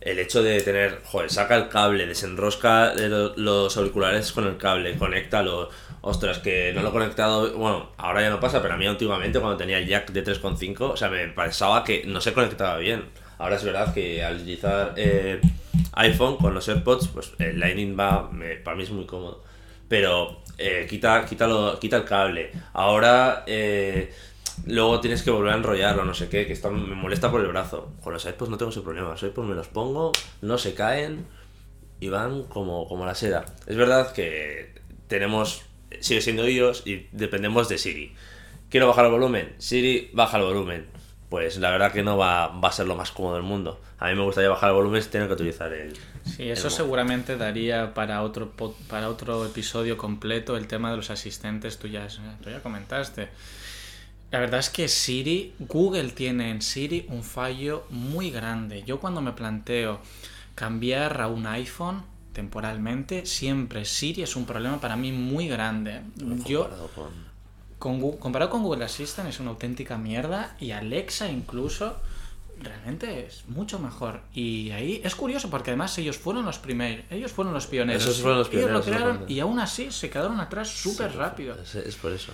el 0.01 0.19
hecho 0.19 0.43
de 0.43 0.61
tener, 0.61 1.01
joder, 1.05 1.31
saca 1.31 1.57
el 1.57 1.69
cable, 1.69 2.07
desenrosca 2.07 2.95
los 2.95 3.77
auriculares 3.77 4.31
con 4.33 4.47
el 4.47 4.57
cable, 4.57 4.97
conéctalo. 4.97 5.69
Ostras, 6.01 6.39
que 6.39 6.73
no 6.73 6.83
lo 6.83 6.91
he 6.91 6.93
conectado. 6.93 7.53
Bueno, 7.59 7.91
ahora 7.97 8.23
ya 8.23 8.31
no 8.31 8.39
pasa, 8.39 8.63
pero 8.63 8.75
a 8.75 8.77
mí 8.77 8.87
antiguamente, 8.87 9.41
cuando 9.41 9.57
tenía 9.57 9.79
el 9.79 9.89
jack 9.89 10.13
de 10.13 10.23
3.5, 10.23 10.81
o 10.93 10.97
sea, 10.97 11.09
me 11.09 11.27
pensaba 11.29 11.83
que 11.83 12.05
no 12.07 12.21
se 12.21 12.33
conectaba 12.33 12.79
bien. 12.79 13.07
Ahora 13.39 13.57
es 13.57 13.65
verdad 13.65 13.93
que 13.93 14.23
al 14.25 14.37
utilizar 14.37 14.95
eh, 14.97 15.41
iPhone 15.95 16.37
con 16.37 16.55
los 16.55 16.69
AirPods, 16.69 17.09
pues 17.09 17.33
el 17.41 17.59
Lightning 17.59 17.99
va, 17.99 18.31
para 18.63 18.77
mí 18.77 18.85
es 18.85 18.91
muy 18.91 19.07
cómodo. 19.07 19.43
Pero 19.89 20.43
eh, 20.59 20.87
quita, 20.89 21.27
quita, 21.27 21.49
quita 21.81 21.97
el 21.97 22.05
cable. 22.05 22.53
Ahora 22.73 23.45
luego 24.65 25.01
tienes 25.01 25.23
que 25.23 25.31
volver 25.31 25.53
a 25.53 25.57
enrollarlo, 25.57 26.05
no 26.05 26.15
sé 26.15 26.29
qué, 26.29 26.47
que 26.47 26.53
está, 26.53 26.71
me 26.71 26.95
molesta 26.95 27.31
por 27.31 27.41
el 27.41 27.49
brazo. 27.49 27.93
Con 28.03 28.13
los 28.13 28.25
iPods 28.25 28.51
no 28.51 28.57
tengo 28.57 28.71
ese 28.71 28.81
problema. 28.81 29.11
Los 29.11 29.23
iPods 29.23 29.49
me 29.49 29.55
los 29.55 29.69
pongo, 29.69 30.13
no 30.43 30.59
se 30.59 30.75
caen 30.75 31.27
y 32.01 32.09
van 32.09 32.45
como, 32.45 32.87
como 32.89 33.07
la 33.07 33.15
seda. 33.15 33.45
Es 33.67 33.77
verdad 33.77 34.13
que 34.13 34.75
tenemos, 35.09 35.63
sigue 36.01 36.21
siendo 36.21 36.45
ellos 36.45 36.83
y 36.87 37.09
dependemos 37.13 37.69
de 37.69 37.79
Siri. 37.79 38.15
Quiero 38.71 38.89
bajar 38.89 39.07
el 39.07 39.13
volumen. 39.13 39.55
Siri, 39.59 40.11
baja 40.13 40.39
el 40.39 40.45
volumen 40.45 40.97
pues 41.29 41.57
la 41.59 41.71
verdad 41.71 41.93
que 41.93 42.03
no 42.03 42.17
va, 42.17 42.49
va, 42.49 42.69
a 42.69 42.73
ser 42.73 42.87
lo 42.87 42.95
más 42.95 43.11
cómodo 43.11 43.35
del 43.35 43.43
mundo. 43.43 43.81
A 43.99 44.09
mí 44.09 44.15
me 44.15 44.23
gustaría 44.23 44.49
bajar 44.49 44.71
el 44.71 44.77
volumen 44.77 45.03
si 45.03 45.09
tengo 45.09 45.27
que 45.27 45.33
utilizar 45.35 45.73
el... 45.73 45.97
Sí, 46.25 46.49
eso 46.49 46.71
seguramente 46.71 47.37
daría 47.37 47.95
para 47.95 48.23
otro, 48.23 48.53
para 48.89 49.09
otro 49.09 49.45
episodio 49.45 49.97
completo 49.97 50.57
el 50.57 50.67
tema 50.67 50.91
de 50.91 50.97
los 50.97 51.11
asistentes, 51.11 51.79
tú 51.79 51.89
ya, 51.89 52.07
tú 52.43 52.51
ya 52.51 52.63
comentaste. 52.63 53.29
La 54.31 54.41
verdad 54.41 54.61
es 54.61 54.71
que 54.71 54.89
Siri, 54.89 55.55
Google 55.59 56.11
tiene 56.11 56.51
en 56.51 56.61
Siri 56.61 57.07
un 57.09 57.23
fallo 57.23 57.87
muy 57.91 58.31
grande. 58.31 58.83
Yo 58.83 58.99
cuando 58.99 59.21
me 59.21 59.33
planteo 59.33 60.01
cambiar 60.55 61.21
a 61.21 61.29
un 61.29 61.47
iPhone 61.47 62.03
temporalmente, 62.33 63.25
siempre 63.25 63.85
Siri 63.85 64.23
es 64.23 64.37
un 64.37 64.45
problema 64.45 64.81
para 64.81 64.97
mí 64.97 65.13
muy 65.13 65.49
grande. 65.49 66.03
Yo 66.45 66.69
comparado 67.79 68.51
con 68.51 68.63
Google 68.63 68.85
Assistant 68.85 69.29
es 69.29 69.41
una 69.41 69.51
auténtica 69.51 69.97
mierda 69.97 70.57
y 70.59 70.73
Alexa 70.73 71.31
incluso 71.31 71.97
realmente 72.61 73.27
es 73.27 73.45
mucho 73.49 73.79
mejor. 73.79 74.21
Y 74.33 74.71
ahí 74.71 75.01
es 75.05 75.15
curioso 75.15 75.51
porque 75.51 75.71
además 75.71 75.97
ellos 75.99 76.17
fueron 76.17 76.45
los 76.45 76.59
primeros, 76.59 77.05
ellos 77.11 77.33
fueron 77.33 77.53
los 77.55 77.67
pioneros. 77.67 78.03
Esos 78.03 78.21
fueron 78.21 78.39
los 78.39 78.49
pioneros. 78.49 78.87
Ellos 78.87 78.87
lo 78.87 78.93
crearon 78.93 79.25
y 79.31 79.41
aún 79.41 79.59
así 79.59 79.91
se 79.91 80.11
quedaron 80.11 80.41
atrás 80.41 80.69
súper 80.69 81.15
rápido. 81.17 81.57
Es, 81.63 81.97
por 81.97 82.13
eso. 82.13 82.33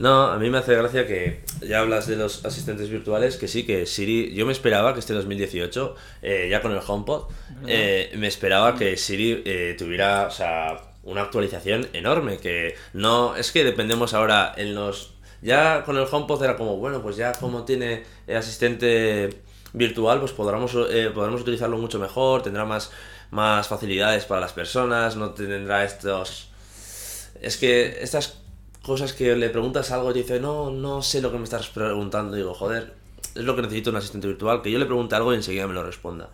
No, 0.00 0.28
a 0.28 0.38
mí 0.38 0.48
me 0.48 0.56
hace 0.56 0.74
gracia 0.74 1.06
que 1.06 1.42
ya 1.60 1.80
hablas 1.80 2.06
de 2.06 2.16
los 2.16 2.46
asistentes 2.46 2.88
virtuales, 2.88 3.36
que 3.36 3.46
sí, 3.48 3.66
que 3.66 3.84
Siri, 3.84 4.32
yo 4.32 4.46
me 4.46 4.52
esperaba 4.52 4.94
que 4.94 5.00
este 5.00 5.12
2018, 5.12 5.94
eh, 6.22 6.48
ya 6.50 6.62
con 6.62 6.72
el 6.72 6.80
HomePod, 6.84 7.24
eh, 7.66 8.10
me 8.16 8.26
esperaba 8.26 8.76
que 8.76 8.96
Siri 8.96 9.42
eh, 9.44 9.76
tuviera, 9.78 10.26
o 10.26 10.30
sea, 10.30 10.80
una 11.02 11.20
actualización 11.20 11.86
enorme, 11.92 12.38
que 12.38 12.76
no 12.94 13.36
es 13.36 13.52
que 13.52 13.62
dependemos 13.62 14.14
ahora 14.14 14.54
en 14.56 14.74
los... 14.74 15.12
Ya 15.42 15.84
con 15.84 15.98
el 15.98 16.06
HomePod 16.10 16.42
era 16.44 16.56
como, 16.56 16.78
bueno, 16.78 17.02
pues 17.02 17.16
ya 17.16 17.32
como 17.32 17.66
tiene 17.66 18.04
asistente 18.34 19.42
virtual, 19.74 20.18
pues 20.20 20.32
podremos, 20.32 20.74
eh, 20.88 21.10
podremos 21.14 21.42
utilizarlo 21.42 21.76
mucho 21.76 21.98
mejor, 21.98 22.42
tendrá 22.42 22.64
más, 22.64 22.90
más 23.30 23.68
facilidades 23.68 24.24
para 24.24 24.40
las 24.40 24.54
personas, 24.54 25.16
no 25.16 25.32
tendrá 25.32 25.84
estos... 25.84 26.48
Es 27.42 27.58
que 27.58 28.02
estas 28.02 28.39
cosas 28.90 29.12
que 29.12 29.36
le 29.36 29.50
preguntas 29.50 29.92
algo 29.92 30.10
y 30.10 30.14
dice, 30.14 30.40
no, 30.40 30.72
no 30.72 31.00
sé 31.00 31.22
lo 31.22 31.30
que 31.30 31.38
me 31.38 31.44
estás 31.44 31.68
preguntando, 31.68 32.34
digo, 32.34 32.54
joder, 32.54 32.92
es 33.36 33.44
lo 33.44 33.54
que 33.54 33.62
necesito 33.62 33.90
un 33.90 33.96
asistente 33.96 34.26
virtual, 34.26 34.62
que 34.62 34.70
yo 34.72 34.80
le 34.80 34.86
pregunte 34.86 35.14
algo 35.14 35.32
y 35.32 35.36
enseguida 35.36 35.68
me 35.68 35.74
lo 35.74 35.84
responda. 35.84 36.28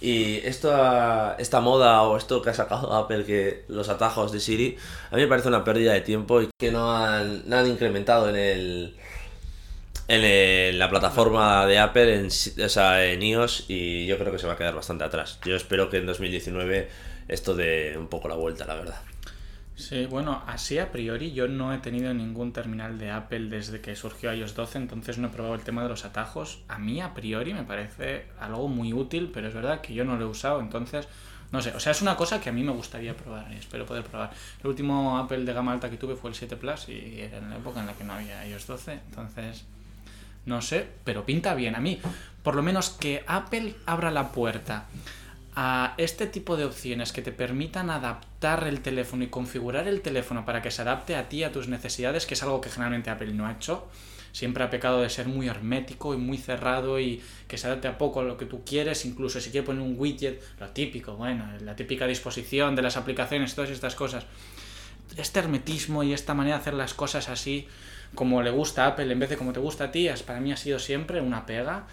Y 0.00 0.38
esta, 0.38 1.36
esta 1.38 1.60
moda 1.60 2.02
o 2.02 2.16
esto 2.16 2.42
que 2.42 2.50
ha 2.50 2.54
sacado 2.54 2.92
Apple, 2.96 3.24
que 3.24 3.64
los 3.68 3.88
atajos 3.88 4.32
de 4.32 4.40
Siri, 4.40 4.76
a 5.12 5.14
mí 5.14 5.22
me 5.22 5.28
parece 5.28 5.46
una 5.46 5.62
pérdida 5.62 5.92
de 5.92 6.00
tiempo 6.00 6.42
y 6.42 6.48
que 6.58 6.72
no 6.72 6.90
han, 6.92 7.44
han 7.52 7.66
incrementado 7.68 8.28
en 8.28 8.34
el 8.34 8.96
en 10.08 10.76
la 10.76 10.90
plataforma 10.90 11.64
de 11.66 11.78
Apple, 11.78 12.16
en, 12.16 12.26
o 12.26 12.68
sea, 12.68 13.04
en 13.04 13.22
iOS, 13.22 13.66
y 13.68 14.06
yo 14.06 14.18
creo 14.18 14.32
que 14.32 14.40
se 14.40 14.48
va 14.48 14.54
a 14.54 14.56
quedar 14.56 14.74
bastante 14.74 15.04
atrás. 15.04 15.38
Yo 15.44 15.54
espero 15.54 15.88
que 15.88 15.98
en 15.98 16.06
2019 16.06 16.88
esto 17.28 17.54
dé 17.54 17.94
un 17.96 18.08
poco 18.08 18.26
la 18.26 18.34
vuelta, 18.34 18.66
la 18.66 18.74
verdad. 18.74 19.00
Sí, 19.80 20.04
bueno, 20.04 20.42
así 20.46 20.78
a 20.78 20.92
priori 20.92 21.32
yo 21.32 21.48
no 21.48 21.72
he 21.72 21.78
tenido 21.78 22.12
ningún 22.12 22.52
terminal 22.52 22.98
de 22.98 23.10
Apple 23.10 23.48
desde 23.48 23.80
que 23.80 23.96
surgió 23.96 24.32
iOS 24.32 24.54
12, 24.54 24.76
entonces 24.76 25.16
no 25.16 25.28
he 25.28 25.30
probado 25.30 25.54
el 25.54 25.62
tema 25.62 25.82
de 25.82 25.88
los 25.88 26.04
atajos. 26.04 26.62
A 26.68 26.78
mí 26.78 27.00
a 27.00 27.14
priori 27.14 27.54
me 27.54 27.64
parece 27.64 28.26
algo 28.38 28.68
muy 28.68 28.92
útil, 28.92 29.30
pero 29.32 29.48
es 29.48 29.54
verdad 29.54 29.80
que 29.80 29.94
yo 29.94 30.04
no 30.04 30.16
lo 30.16 30.26
he 30.26 30.28
usado, 30.28 30.60
entonces 30.60 31.08
no 31.50 31.62
sé, 31.62 31.70
o 31.70 31.80
sea, 31.80 31.92
es 31.92 32.02
una 32.02 32.14
cosa 32.14 32.40
que 32.40 32.50
a 32.50 32.52
mí 32.52 32.62
me 32.62 32.72
gustaría 32.72 33.16
probar 33.16 33.50
y 33.52 33.56
espero 33.56 33.86
poder 33.86 34.04
probar. 34.04 34.30
El 34.60 34.66
último 34.68 35.18
Apple 35.18 35.44
de 35.44 35.52
gama 35.54 35.72
alta 35.72 35.88
que 35.88 35.96
tuve 35.96 36.14
fue 36.14 36.28
el 36.28 36.36
7 36.36 36.56
Plus 36.56 36.90
y 36.90 37.20
era 37.20 37.38
en 37.38 37.48
la 37.48 37.56
época 37.56 37.80
en 37.80 37.86
la 37.86 37.94
que 37.94 38.04
no 38.04 38.12
había 38.12 38.46
iOS 38.46 38.66
12, 38.66 38.92
entonces 38.92 39.64
no 40.44 40.60
sé, 40.60 40.86
pero 41.04 41.24
pinta 41.24 41.54
bien. 41.54 41.74
A 41.74 41.80
mí, 41.80 41.98
por 42.42 42.54
lo 42.54 42.62
menos 42.62 42.90
que 42.90 43.24
Apple 43.26 43.74
abra 43.86 44.10
la 44.10 44.30
puerta 44.30 44.84
a 45.62 45.92
este 45.98 46.26
tipo 46.26 46.56
de 46.56 46.64
opciones 46.64 47.12
que 47.12 47.20
te 47.20 47.32
permitan 47.32 47.90
adaptar 47.90 48.66
el 48.66 48.80
teléfono 48.80 49.24
y 49.24 49.26
configurar 49.26 49.88
el 49.88 50.00
teléfono 50.00 50.46
para 50.46 50.62
que 50.62 50.70
se 50.70 50.80
adapte 50.80 51.16
a 51.16 51.28
ti, 51.28 51.44
a 51.44 51.52
tus 51.52 51.68
necesidades, 51.68 52.24
que 52.24 52.32
es 52.32 52.42
algo 52.42 52.62
que 52.62 52.70
generalmente 52.70 53.10
Apple 53.10 53.34
no 53.34 53.46
ha 53.46 53.52
hecho. 53.52 53.86
Siempre 54.32 54.64
ha 54.64 54.70
pecado 54.70 55.02
de 55.02 55.10
ser 55.10 55.28
muy 55.28 55.48
hermético 55.48 56.14
y 56.14 56.16
muy 56.16 56.38
cerrado 56.38 56.98
y 56.98 57.22
que 57.46 57.58
se 57.58 57.66
adapte 57.66 57.88
a 57.88 57.98
poco 57.98 58.20
a 58.20 58.22
lo 58.22 58.38
que 58.38 58.46
tú 58.46 58.64
quieres, 58.64 59.04
incluso 59.04 59.38
si 59.38 59.50
quieres 59.50 59.66
poner 59.66 59.82
un 59.82 59.96
widget, 59.98 60.42
lo 60.58 60.70
típico, 60.70 61.16
bueno, 61.16 61.46
la 61.60 61.76
típica 61.76 62.06
disposición 62.06 62.74
de 62.74 62.80
las 62.80 62.96
aplicaciones, 62.96 63.54
todas 63.54 63.68
estas 63.68 63.94
cosas. 63.94 64.24
Este 65.18 65.40
hermetismo 65.40 66.02
y 66.02 66.14
esta 66.14 66.32
manera 66.32 66.56
de 66.56 66.62
hacer 66.62 66.74
las 66.74 66.94
cosas 66.94 67.28
así, 67.28 67.68
como 68.14 68.42
le 68.42 68.50
gusta 68.50 68.84
a 68.84 68.86
Apple 68.88 69.12
en 69.12 69.18
vez 69.18 69.28
de 69.28 69.36
como 69.36 69.52
te 69.52 69.60
gusta 69.60 69.84
a 69.84 69.92
ti, 69.92 70.08
para 70.24 70.40
mí 70.40 70.52
ha 70.52 70.56
sido 70.56 70.78
siempre 70.78 71.20
una 71.20 71.44
pega 71.44 71.86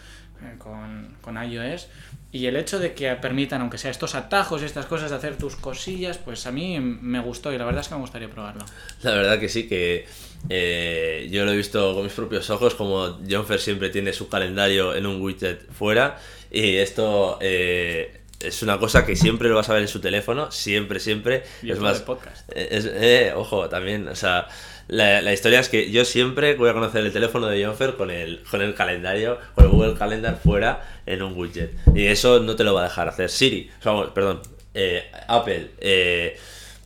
con, 0.60 1.16
con 1.22 1.42
iOS. 1.44 1.88
Y 2.32 2.46
el 2.48 2.58
hecho 2.58 2.78
de 2.80 2.94
que 2.94 3.10
permitan, 3.16 3.62
aunque 3.62 3.78
sea 3.78 3.90
estos 3.90 4.14
atajos 4.14 4.62
y 4.62 4.66
estas 4.66 4.86
cosas, 4.86 5.10
de 5.10 5.16
hacer 5.16 5.38
tus 5.38 5.56
cosillas, 5.56 6.18
pues 6.18 6.46
a 6.46 6.52
mí 6.52 6.78
me 6.80 7.20
gustó 7.22 7.54
y 7.54 7.58
la 7.58 7.66
verdad 7.66 7.82
es 7.82 7.88
que 7.88 7.96
me 7.96 8.02
gustaría 8.02 8.30
probarlo. 8.30 8.66
La 9.02 9.12
verdad 9.16 9.40
que 9.40 9.48
sí, 9.50 9.68
que 9.68 10.06
eh, 10.50 11.28
yo 11.32 11.46
lo 11.46 11.52
he 11.54 11.58
visto 11.58 11.94
con 11.94 12.04
mis 12.04 12.14
propios 12.14 12.50
ojos, 12.50 12.76
como 12.76 13.20
Jonfer 13.30 13.60
siempre 13.60 13.90
tiene 13.90 14.14
su 14.14 14.28
calendario 14.30 14.94
en 14.96 15.06
un 15.06 15.22
widget 15.22 15.72
fuera. 15.72 16.18
Y 16.52 16.76
esto 16.76 17.38
eh, 17.42 18.22
es 18.40 18.62
una 18.62 18.78
cosa 18.78 19.06
que 19.06 19.16
siempre 19.16 19.50
lo 19.50 19.56
vas 19.56 19.70
a 19.70 19.74
ver 19.74 19.82
en 19.84 19.88
su 19.88 20.00
teléfono, 20.02 20.52
siempre, 20.52 21.00
siempre. 21.00 21.44
Y 21.64 21.72
es 21.72 21.80
más, 21.80 22.02
podcast. 22.02 22.50
eh, 22.54 22.68
es- 22.72 22.86
eh, 22.94 23.34
ojo, 23.36 23.68
también, 23.70 24.08
o 24.08 24.16
sea, 24.16 24.48
la, 24.88 25.22
la 25.22 25.34
historia 25.34 25.60
es 25.60 25.70
que 25.70 25.92
yo 25.92 26.06
siempre 26.06 26.56
voy 26.56 26.70
a 26.70 26.74
conocer 26.74 27.06
el 27.06 27.12
teléfono 27.12 27.48
de 27.48 27.66
Jonfer 27.66 27.96
con 27.96 28.10
el, 28.12 28.42
con 28.50 28.62
el 28.62 28.74
calendario, 28.74 29.38
con 29.56 29.66
el 29.66 29.72
Google 29.72 29.96
Calendar 29.96 30.40
fuera 30.42 31.02
en 31.06 31.22
un 31.22 31.38
widget. 31.38 31.74
Y 31.96 32.06
eso 32.06 32.40
no 32.40 32.56
te 32.56 32.64
lo 32.64 32.74
va 32.74 32.82
a 32.82 32.84
dejar 32.86 33.08
hacer 33.08 33.30
Siri, 33.30 33.70
o 33.80 33.84
sea, 33.84 33.92
vamos, 33.92 34.10
perdón, 34.12 34.42
eh, 34.74 35.10
Apple. 35.28 35.72
eh, 35.80 36.38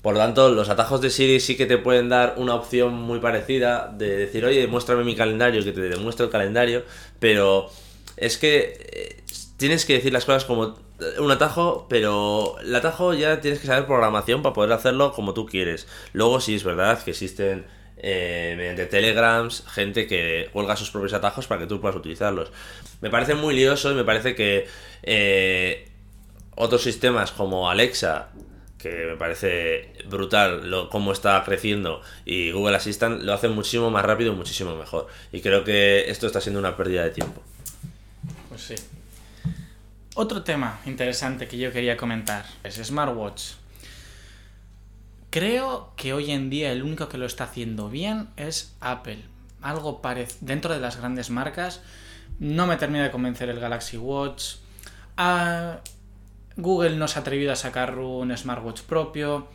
por 0.02 0.16
lo 0.16 0.20
tanto, 0.20 0.50
los 0.50 0.70
atajos 0.70 1.00
de 1.02 1.12
Siri 1.12 1.40
sí 1.40 1.56
que 1.56 1.68
te 1.68 1.78
pueden 1.78 2.10
dar 2.10 2.34
una 2.38 2.56
opción 2.56 2.94
muy 2.94 3.20
parecida 3.20 3.94
de 3.96 4.18
decir, 4.18 4.44
oye, 4.46 4.66
muéstrame 4.66 5.04
mi 5.04 5.16
calendario, 5.16 5.64
que 5.64 5.72
te 5.72 5.82
demuestre 5.82 6.26
el 6.26 6.32
calendario, 6.32 6.84
pero 7.20 7.70
es 8.18 8.40
que 8.40 8.80
eh, 8.94 9.22
tienes 9.58 9.86
que 9.86 9.94
decir 9.94 10.12
las 10.12 10.26
cosas 10.26 10.44
como 10.46 10.76
un 11.20 11.32
atajo, 11.32 11.86
pero 11.88 12.56
el 12.62 12.76
atajo 12.76 13.14
ya 13.14 13.42
tienes 13.42 13.60
que 13.60 13.68
saber 13.68 13.86
programación 13.86 14.42
para 14.42 14.54
poder 14.54 14.72
hacerlo 14.72 15.14
como 15.14 15.36
tú 15.36 15.46
quieres. 15.46 15.88
Luego 16.14 16.40
sí 16.40 16.56
es 16.56 16.64
verdad 16.64 17.04
que 17.04 17.12
existen 17.12 17.66
eh, 18.04 18.56
mediante 18.58 18.88
telegrams 18.88 19.64
gente 19.68 20.08
que 20.08 20.50
cuelga 20.52 20.76
sus 20.76 20.90
propios 20.90 21.14
atajos 21.14 21.46
para 21.46 21.62
que 21.62 21.68
tú 21.68 21.80
puedas 21.80 21.96
utilizarlos. 21.96 22.52
Me 23.00 23.12
parece 23.12 23.36
muy 23.36 23.56
lioso 23.56 23.92
y 23.92 23.96
me 23.96 24.04
parece 24.04 24.34
que 24.34 24.66
eh, 25.04 25.88
otros 26.56 26.82
sistemas 26.82 27.32
como 27.32 27.70
Alexa, 27.70 28.30
que 28.80 28.90
me 28.90 29.18
parece 29.18 29.94
brutal 30.10 30.70
lo, 30.70 30.90
cómo 30.90 31.12
está 31.12 31.44
creciendo, 31.46 32.02
y 32.26 32.52
Google 32.52 32.76
Assistant 32.76 33.22
lo 33.22 33.34
hacen 33.34 33.52
muchísimo 33.52 33.92
más 33.92 34.04
rápido 34.04 34.34
y 34.34 34.36
muchísimo 34.36 34.76
mejor. 34.76 35.08
Y 35.32 35.42
creo 35.42 35.64
que 35.64 36.10
esto 36.10 36.26
está 36.26 36.42
siendo 36.42 36.60
una 36.60 36.76
pérdida 36.76 37.04
de 37.04 37.12
tiempo. 37.12 37.44
Pues 38.50 38.64
sí. 38.64 38.76
Otro 40.16 40.42
tema 40.42 40.82
interesante 40.88 41.48
que 41.48 41.60
yo 41.60 41.72
quería 41.72 41.96
comentar 41.96 42.46
es 42.64 42.76
Smartwatch. 42.76 43.61
Creo 45.32 45.94
que 45.96 46.14
hoy 46.14 46.30
en 46.32 46.50
día 46.50 46.72
el 46.72 46.84
único 46.84 47.08
que 47.10 47.18
lo 47.18 47.26
está 47.26 47.46
haciendo 47.46 47.90
bien 47.90 48.28
es 48.38 48.76
Apple. 48.82 49.24
Algo. 49.62 50.02
Dentro 50.42 50.74
de 50.74 50.80
las 50.80 50.98
grandes 50.98 51.30
marcas, 51.30 51.82
no 52.40 52.68
me 52.68 52.76
termina 52.78 53.04
de 53.06 53.12
convencer 53.12 53.50
el 53.50 53.60
Galaxy 53.60 53.98
Watch. 53.98 54.56
Ah, 55.18 55.78
Google 56.58 56.98
no 56.98 57.08
se 57.08 57.18
ha 57.18 57.22
atrevido 57.22 57.54
a 57.54 57.56
sacar 57.56 57.98
un 57.98 58.36
smartwatch 58.36 58.82
propio. 58.82 59.48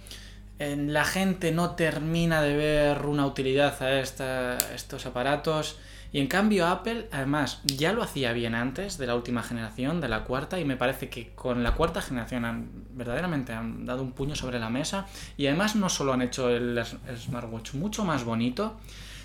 En- 0.58 0.94
La 0.94 1.04
gente 1.04 1.52
no 1.52 1.72
termina 1.74 2.40
de 2.40 2.56
ver 2.56 3.04
una 3.04 3.26
utilidad 3.26 3.80
a 3.82 4.00
estos 4.00 5.04
aparatos. 5.04 5.76
Y 6.16 6.20
en 6.20 6.28
cambio 6.28 6.66
Apple, 6.66 7.08
además, 7.12 7.60
ya 7.64 7.92
lo 7.92 8.02
hacía 8.02 8.32
bien 8.32 8.54
antes 8.54 8.96
de 8.96 9.06
la 9.06 9.14
última 9.14 9.42
generación, 9.42 10.00
de 10.00 10.08
la 10.08 10.24
cuarta, 10.24 10.58
y 10.58 10.64
me 10.64 10.78
parece 10.78 11.10
que 11.10 11.34
con 11.34 11.62
la 11.62 11.74
cuarta 11.74 12.00
generación 12.00 12.46
han, 12.46 12.70
verdaderamente 12.92 13.52
han 13.52 13.84
dado 13.84 14.02
un 14.02 14.12
puño 14.12 14.34
sobre 14.34 14.58
la 14.58 14.70
mesa. 14.70 15.06
Y 15.36 15.46
además 15.46 15.76
no 15.76 15.90
solo 15.90 16.14
han 16.14 16.22
hecho 16.22 16.48
el 16.48 16.82
smartwatch 17.18 17.74
mucho 17.74 18.06
más 18.06 18.24
bonito, 18.24 18.78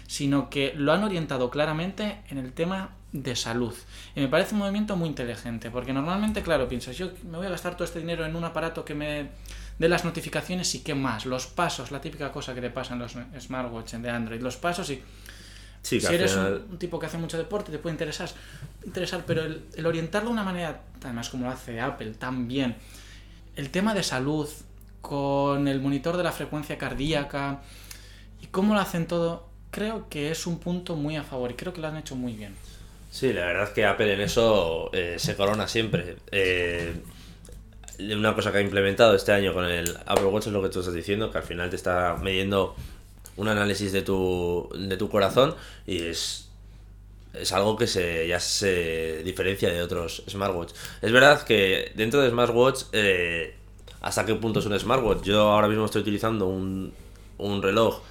sino 0.06 0.50
que 0.50 0.74
lo 0.76 0.92
han 0.92 1.06
orientado 1.06 1.50
claramente 1.50 2.24
en 2.30 2.40
el 2.40 2.52
tema 2.52 2.90
de 3.14 3.38
salud. 3.38 3.74
Y 4.14 4.20
me 4.20 4.28
parece 4.28 4.56
un 4.56 4.60
movimiento 4.60 4.98
muy 4.98 5.08
inteligente, 5.08 5.72
porque 5.72 5.94
normalmente, 5.94 6.42
claro, 6.42 6.68
piensas, 6.68 6.98
yo 6.98 7.12
me 7.24 7.38
voy 7.38 7.48
a 7.48 7.52
gastar 7.52 7.76
todo 7.76 7.86
este 7.86 8.00
dinero 8.00 8.26
en 8.26 8.36
un 8.36 8.44
aparato 8.44 8.84
que 8.84 8.96
me 8.96 9.30
dé 9.80 9.88
las 9.88 10.04
notificaciones 10.04 10.76
y 10.76 10.80
qué 10.80 10.94
más, 10.94 11.26
los 11.26 11.48
pasos, 11.48 11.90
la 11.90 12.02
típica 12.02 12.34
cosa 12.34 12.54
que 12.54 12.60
te 12.60 12.70
pasa 12.70 12.96
en 12.96 13.00
los 13.00 13.16
smartwatch 13.40 13.94
de 13.94 14.10
Android, 14.10 14.42
los 14.42 14.58
pasos 14.58 14.90
y 14.90 15.02
Sí, 15.82 16.00
si 16.00 16.14
eres 16.14 16.36
un, 16.36 16.78
tipo 16.78 17.00
que 17.00 17.08
hace 17.08 17.18
mucho 17.18 17.38
deporte 17.38 17.72
te 17.72 17.80
puede 17.80 17.94
interesar, 17.94 18.30
interesar 18.86 19.24
pero 19.26 19.44
el, 19.44 19.64
el 19.76 19.86
orientarlo 19.86 20.30
de 20.30 20.34
una 20.34 20.44
manera, 20.44 20.84
además 21.04 21.30
como 21.30 21.46
lo 21.46 21.52
hace 21.52 21.80
Apple 21.80 22.12
tan 22.12 22.48
bien, 22.48 22.76
el 23.56 23.70
tema 23.72 23.94
de 23.94 24.04
salud 24.04 24.48
con 25.02 25.68
el 25.68 25.82
monitor 25.82 26.18
de 26.18 26.24
la 26.24 26.32
frecuencia 26.32 26.78
cardíaca 26.78 27.62
y 28.42 28.48
cómo 28.48 28.74
lo 28.74 28.80
hacen 28.80 29.08
todo, 29.08 29.48
creo 29.72 30.08
que 30.10 30.32
es 30.32 30.46
un 30.46 30.60
punto 30.60 30.96
muy 30.96 31.16
a 31.16 31.24
favor 31.24 31.52
y 31.52 31.54
creo 31.56 31.74
que 31.74 31.82
lo 31.82 31.88
han 31.88 31.98
hecho 31.98 32.16
muy 32.16 32.34
bien. 32.34 32.56
Sí, 33.10 33.34
la 33.34 33.46
verdad 33.46 33.64
es 33.64 33.70
que 33.72 33.86
Apple 33.86 34.14
en 34.14 34.22
eso 34.22 34.90
eh, 34.94 35.16
se 35.18 35.36
corona 35.36 35.68
siempre. 35.68 36.16
Eh, 36.32 36.94
una 38.00 38.34
cosa 38.34 38.52
que 38.52 38.60
ha 38.60 38.62
implementado 38.62 39.16
este 39.16 39.32
año 39.32 39.54
con 39.54 39.66
el 39.66 39.98
Apple 40.06 40.26
Watch 40.26 40.48
es 40.48 40.54
lo 40.54 40.62
que 40.62 40.70
tú 40.70 40.80
estás 40.80 40.94
diciendo, 40.94 41.30
que 41.30 41.38
al 41.38 41.44
final 41.44 41.70
te 41.70 41.76
está 41.76 42.16
midiendo 42.22 42.76
un 43.38 43.48
análisis 43.48 43.92
de 43.92 44.02
tu, 44.02 44.70
de 44.78 44.98
tu 44.98 45.10
corazón 45.10 45.56
y 45.88 46.04
es, 46.04 46.50
es 47.34 47.52
algo 47.54 47.76
que 47.78 47.88
se, 47.88 48.28
ya 48.28 48.40
se 48.40 49.24
diferencia 49.24 49.70
de 49.70 49.82
otros 49.82 50.24
smartwatch. 50.30 50.72
Es 51.02 51.12
verdad 51.12 51.44
que 51.44 51.92
dentro 51.96 52.22
de 52.22 52.30
smartwatch, 52.30 52.84
eh, 52.92 53.56
¿hasta 54.02 54.26
qué 54.26 54.36
punto 54.36 54.60
es 54.60 54.66
un 54.66 54.78
smartwatch? 54.80 55.24
Yo 55.24 55.42
ahora 55.50 55.68
mismo 55.68 55.86
estoy 55.86 56.02
utilizando 56.02 56.48
un, 56.48 56.94
un 57.38 57.62
reloj 57.62 58.02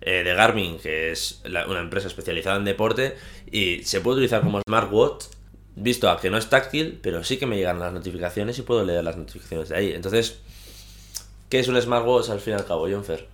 eh, 0.00 0.22
de 0.24 0.34
Garmin, 0.34 0.78
que 0.78 1.10
es 1.12 1.40
la- 1.44 1.66
una 1.66 1.80
empresa 1.80 2.08
especializada 2.08 2.56
en 2.56 2.64
deporte, 2.64 3.16
y 3.50 3.82
se 3.84 4.00
puede 4.00 4.16
utilizar 4.16 4.40
como 4.42 4.62
smartwatch, 4.66 5.24
visto 5.76 6.08
a 6.10 6.18
que 6.18 6.30
no 6.30 6.38
es 6.38 6.48
táctil, 6.48 6.98
pero 7.02 7.22
sí 7.22 7.36
que 7.36 7.46
me 7.46 7.56
llegan 7.56 7.78
las 7.78 7.92
notificaciones 7.92 8.58
y 8.58 8.62
puedo 8.62 8.82
leer 8.84 9.04
las 9.04 9.16
notificaciones 9.16 9.68
de 9.68 9.76
ahí. 9.76 9.92
Entonces, 9.92 10.38
¿qué 11.50 11.58
es 11.60 11.68
un 11.68 11.80
smartwatch 11.80 12.30
al 12.30 12.40
fin 12.40 12.54
y 12.54 12.56
al 12.56 12.64
cabo, 12.64 12.88
Jonfer? 12.90 13.28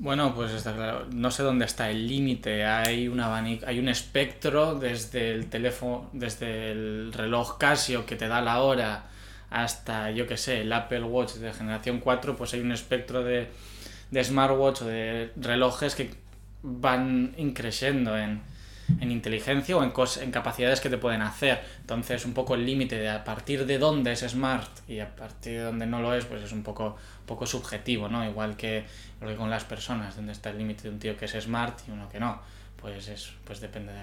Bueno, 0.00 0.34
pues 0.34 0.52
está 0.52 0.74
claro. 0.74 1.06
No 1.12 1.30
sé 1.30 1.42
dónde 1.42 1.66
está 1.66 1.90
el 1.90 2.08
límite. 2.08 2.64
Hay 2.64 3.06
un 3.06 3.20
abanico, 3.20 3.66
hay 3.66 3.78
un 3.78 3.88
espectro 3.90 4.74
desde 4.74 5.30
el 5.32 5.50
teléfono, 5.50 6.08
desde 6.14 6.70
el 6.72 7.12
reloj 7.12 7.58
Casio 7.58 8.06
que 8.06 8.16
te 8.16 8.26
da 8.26 8.40
la 8.40 8.62
hora 8.62 9.10
hasta, 9.50 10.10
yo 10.10 10.26
que 10.26 10.38
sé, 10.38 10.62
el 10.62 10.72
Apple 10.72 11.02
Watch 11.02 11.34
de 11.34 11.52
generación 11.52 12.00
4, 12.00 12.34
pues 12.34 12.54
hay 12.54 12.60
un 12.60 12.72
espectro 12.72 13.22
de, 13.22 13.48
de 14.10 14.24
smartwatch 14.24 14.82
o 14.82 14.84
de 14.86 15.32
relojes 15.36 15.94
que 15.94 16.14
van 16.62 17.34
increciendo 17.36 18.16
en, 18.16 18.40
en 19.00 19.10
inteligencia 19.10 19.76
o 19.76 19.82
en, 19.82 19.92
cos- 19.92 20.20
en 20.22 20.30
capacidades 20.30 20.80
que 20.80 20.88
te 20.90 20.98
pueden 20.98 21.22
hacer. 21.22 21.60
Entonces, 21.80 22.24
un 22.24 22.34
poco 22.34 22.54
el 22.54 22.64
límite 22.66 22.96
de 22.96 23.08
a 23.10 23.24
partir 23.24 23.66
de 23.66 23.78
dónde 23.78 24.12
es 24.12 24.20
smart 24.20 24.68
y 24.88 25.00
a 25.00 25.14
partir 25.14 25.58
de 25.58 25.64
dónde 25.64 25.86
no 25.86 26.00
lo 26.00 26.14
es, 26.14 26.24
pues 26.24 26.42
es 26.42 26.52
un 26.52 26.62
poco, 26.62 26.96
poco 27.26 27.46
subjetivo, 27.46 28.08
¿no? 28.08 28.24
Igual 28.28 28.56
que, 28.56 28.84
porque 29.18 29.36
con 29.36 29.50
las 29.50 29.64
personas, 29.64 30.16
dónde 30.16 30.32
está 30.32 30.50
el 30.50 30.58
límite 30.58 30.84
de 30.84 30.88
un 30.90 30.98
tío 30.98 31.16
que 31.16 31.26
es 31.26 31.32
smart 31.32 31.78
y 31.88 31.90
uno 31.90 32.08
que 32.08 32.18
no. 32.20 32.40
Pues 32.80 33.08
es, 33.08 33.30
pues 33.44 33.60
depende 33.60 33.92
de... 33.92 33.98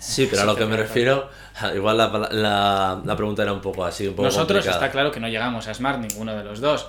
Sí, 0.00 0.26
pero 0.28 0.42
a 0.42 0.44
lo 0.44 0.56
que 0.56 0.66
me 0.66 0.76
refiero, 0.76 1.30
igual 1.76 1.96
la, 1.96 2.08
la, 2.32 3.00
la 3.04 3.16
pregunta 3.16 3.42
era 3.42 3.52
un 3.52 3.60
poco 3.60 3.84
así, 3.84 4.06
un 4.08 4.14
poco 4.14 4.24
Nosotros 4.24 4.46
complicada. 4.64 4.76
está 4.84 4.90
claro 4.90 5.12
que 5.12 5.20
no 5.20 5.28
llegamos 5.28 5.68
a 5.68 5.74
smart 5.74 6.00
ninguno 6.00 6.34
de 6.36 6.42
los 6.42 6.60
dos. 6.60 6.88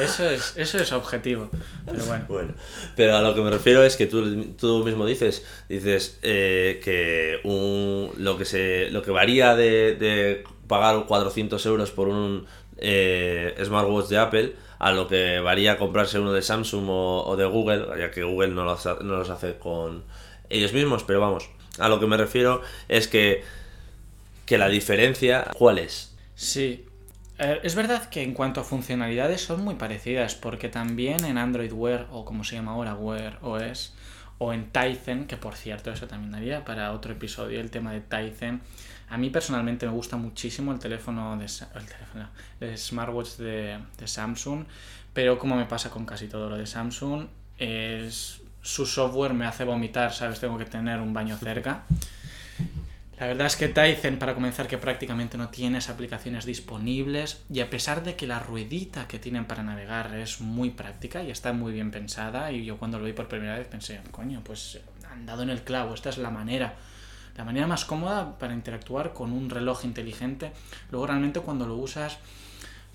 Eso 0.00 0.28
es, 0.28 0.54
eso 0.56 0.78
es 0.78 0.92
objetivo. 0.92 1.50
Pero 1.84 2.04
bueno. 2.04 2.24
Bueno, 2.28 2.54
pero 2.94 3.16
a 3.16 3.22
lo 3.22 3.34
que 3.34 3.40
me 3.40 3.50
refiero 3.50 3.82
es 3.82 3.96
que 3.96 4.06
tú, 4.06 4.54
tú 4.58 4.84
mismo 4.84 5.06
dices, 5.06 5.44
dices 5.68 6.18
eh, 6.22 6.80
que 6.84 7.40
un, 7.44 8.12
lo 8.18 8.38
que 8.38 8.44
se 8.44 8.90
lo 8.90 9.02
que 9.02 9.10
varía 9.10 9.56
de, 9.56 9.96
de 9.96 10.44
pagar 10.66 11.04
400 11.06 11.64
euros 11.66 11.90
por 11.90 12.08
un 12.08 12.46
eh, 12.76 13.56
smartwatch 13.64 14.08
de 14.08 14.18
Apple 14.18 14.52
a 14.78 14.92
lo 14.92 15.08
que 15.08 15.40
varía 15.40 15.78
comprarse 15.78 16.20
uno 16.20 16.32
de 16.32 16.42
Samsung 16.42 16.86
o, 16.88 17.36
de 17.36 17.44
Google, 17.46 17.86
ya 17.98 18.10
que 18.10 18.22
Google 18.22 18.48
no 18.48 18.64
los, 18.64 18.84
no 18.86 19.16
los 19.16 19.30
hace 19.30 19.56
con 19.58 20.04
ellos 20.50 20.72
mismos, 20.72 21.02
pero 21.04 21.20
vamos, 21.20 21.50
a 21.78 21.88
lo 21.88 21.98
que 21.98 22.06
me 22.06 22.16
refiero 22.16 22.62
es 22.88 23.08
que, 23.08 23.42
que 24.46 24.56
la 24.56 24.68
diferencia, 24.68 25.50
¿cuál 25.58 25.78
es? 25.78 26.14
Sí, 26.36 26.86
eh, 27.38 27.60
es 27.62 27.74
verdad 27.74 28.08
que 28.08 28.22
en 28.22 28.34
cuanto 28.34 28.60
a 28.60 28.64
funcionalidades 28.64 29.42
son 29.42 29.64
muy 29.64 29.76
parecidas, 29.76 30.34
porque 30.34 30.68
también 30.68 31.24
en 31.24 31.38
Android 31.38 31.72
Wear, 31.72 32.06
o 32.10 32.24
como 32.24 32.44
se 32.44 32.56
llama 32.56 32.72
ahora, 32.72 32.94
Wear 32.94 33.38
OS, 33.42 33.94
o 34.38 34.52
en 34.52 34.70
Tizen, 34.70 35.26
que 35.26 35.36
por 35.36 35.54
cierto, 35.54 35.90
eso 35.90 36.06
también 36.06 36.32
daría 36.32 36.64
para 36.64 36.92
otro 36.92 37.12
episodio, 37.12 37.60
el 37.60 37.70
tema 37.70 37.92
de 37.92 38.00
Tizen. 38.00 38.60
A 39.10 39.16
mí 39.16 39.30
personalmente 39.30 39.86
me 39.86 39.92
gusta 39.92 40.16
muchísimo 40.16 40.72
el 40.72 40.78
teléfono 40.78 41.36
de 41.36 41.46
el, 41.46 41.86
teléfono, 41.86 42.28
el 42.60 42.78
smartwatch 42.78 43.36
de, 43.36 43.78
de, 43.98 44.06
Samsung, 44.06 44.64
pero 45.12 45.38
como 45.38 45.56
me 45.56 45.64
pasa 45.64 45.90
con 45.90 46.04
casi 46.04 46.28
todo 46.28 46.50
lo 46.50 46.56
de 46.56 46.66
Samsung, 46.66 47.26
es, 47.56 48.42
su 48.62 48.84
software 48.84 49.32
me 49.32 49.46
hace 49.46 49.64
vomitar, 49.64 50.12
¿sabes? 50.12 50.40
Tengo 50.40 50.58
que 50.58 50.66
tener 50.66 51.00
un 51.00 51.12
baño 51.12 51.36
cerca. 51.36 51.84
La 53.20 53.26
verdad 53.26 53.48
es 53.48 53.56
que 53.56 53.66
Tizen, 53.66 54.20
para 54.20 54.34
comenzar, 54.34 54.68
que 54.68 54.78
prácticamente 54.78 55.36
no 55.36 55.48
tienes 55.48 55.88
aplicaciones 55.88 56.44
disponibles 56.44 57.42
y 57.52 57.58
a 57.60 57.68
pesar 57.68 58.04
de 58.04 58.14
que 58.14 58.28
la 58.28 58.38
ruedita 58.38 59.08
que 59.08 59.18
tienen 59.18 59.44
para 59.44 59.64
navegar 59.64 60.14
es 60.14 60.40
muy 60.40 60.70
práctica 60.70 61.24
y 61.24 61.32
está 61.32 61.52
muy 61.52 61.72
bien 61.72 61.90
pensada 61.90 62.52
y 62.52 62.64
yo 62.64 62.78
cuando 62.78 63.00
lo 63.00 63.06
vi 63.06 63.12
por 63.12 63.26
primera 63.26 63.58
vez 63.58 63.66
pensé, 63.66 64.00
coño, 64.12 64.42
pues 64.44 64.78
han 65.10 65.26
dado 65.26 65.42
en 65.42 65.50
el 65.50 65.62
clavo, 65.62 65.94
esta 65.94 66.10
es 66.10 66.18
la 66.18 66.30
manera, 66.30 66.76
la 67.36 67.44
manera 67.44 67.66
más 67.66 67.84
cómoda 67.84 68.38
para 68.38 68.54
interactuar 68.54 69.12
con 69.12 69.32
un 69.32 69.50
reloj 69.50 69.84
inteligente. 69.84 70.52
Luego 70.92 71.08
realmente 71.08 71.40
cuando 71.40 71.66
lo 71.66 71.74
usas 71.74 72.18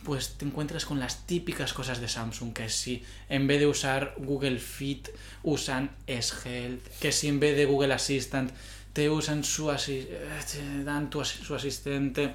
pues 0.06 0.36
te 0.38 0.46
encuentras 0.46 0.86
con 0.86 1.00
las 1.00 1.26
típicas 1.26 1.74
cosas 1.74 2.00
de 2.02 2.08
Samsung, 2.08 2.54
que 2.54 2.70
si 2.70 3.04
en 3.30 3.48
vez 3.48 3.60
de 3.60 3.68
usar 3.68 4.16
Google 4.18 4.60
Fit 4.60 5.10
usan 5.44 5.92
S-Health, 6.08 6.88
que 7.00 7.12
si 7.12 7.30
en 7.30 7.40
vez 7.40 7.56
de 7.56 7.66
Google 7.66 7.94
Assistant 7.94 8.52
te 8.94 9.10
usan 9.10 9.44
su 9.44 9.72
te 9.76 10.84
dan 10.84 11.10
tu, 11.10 11.26
su 11.26 11.56
asistente. 11.56 12.34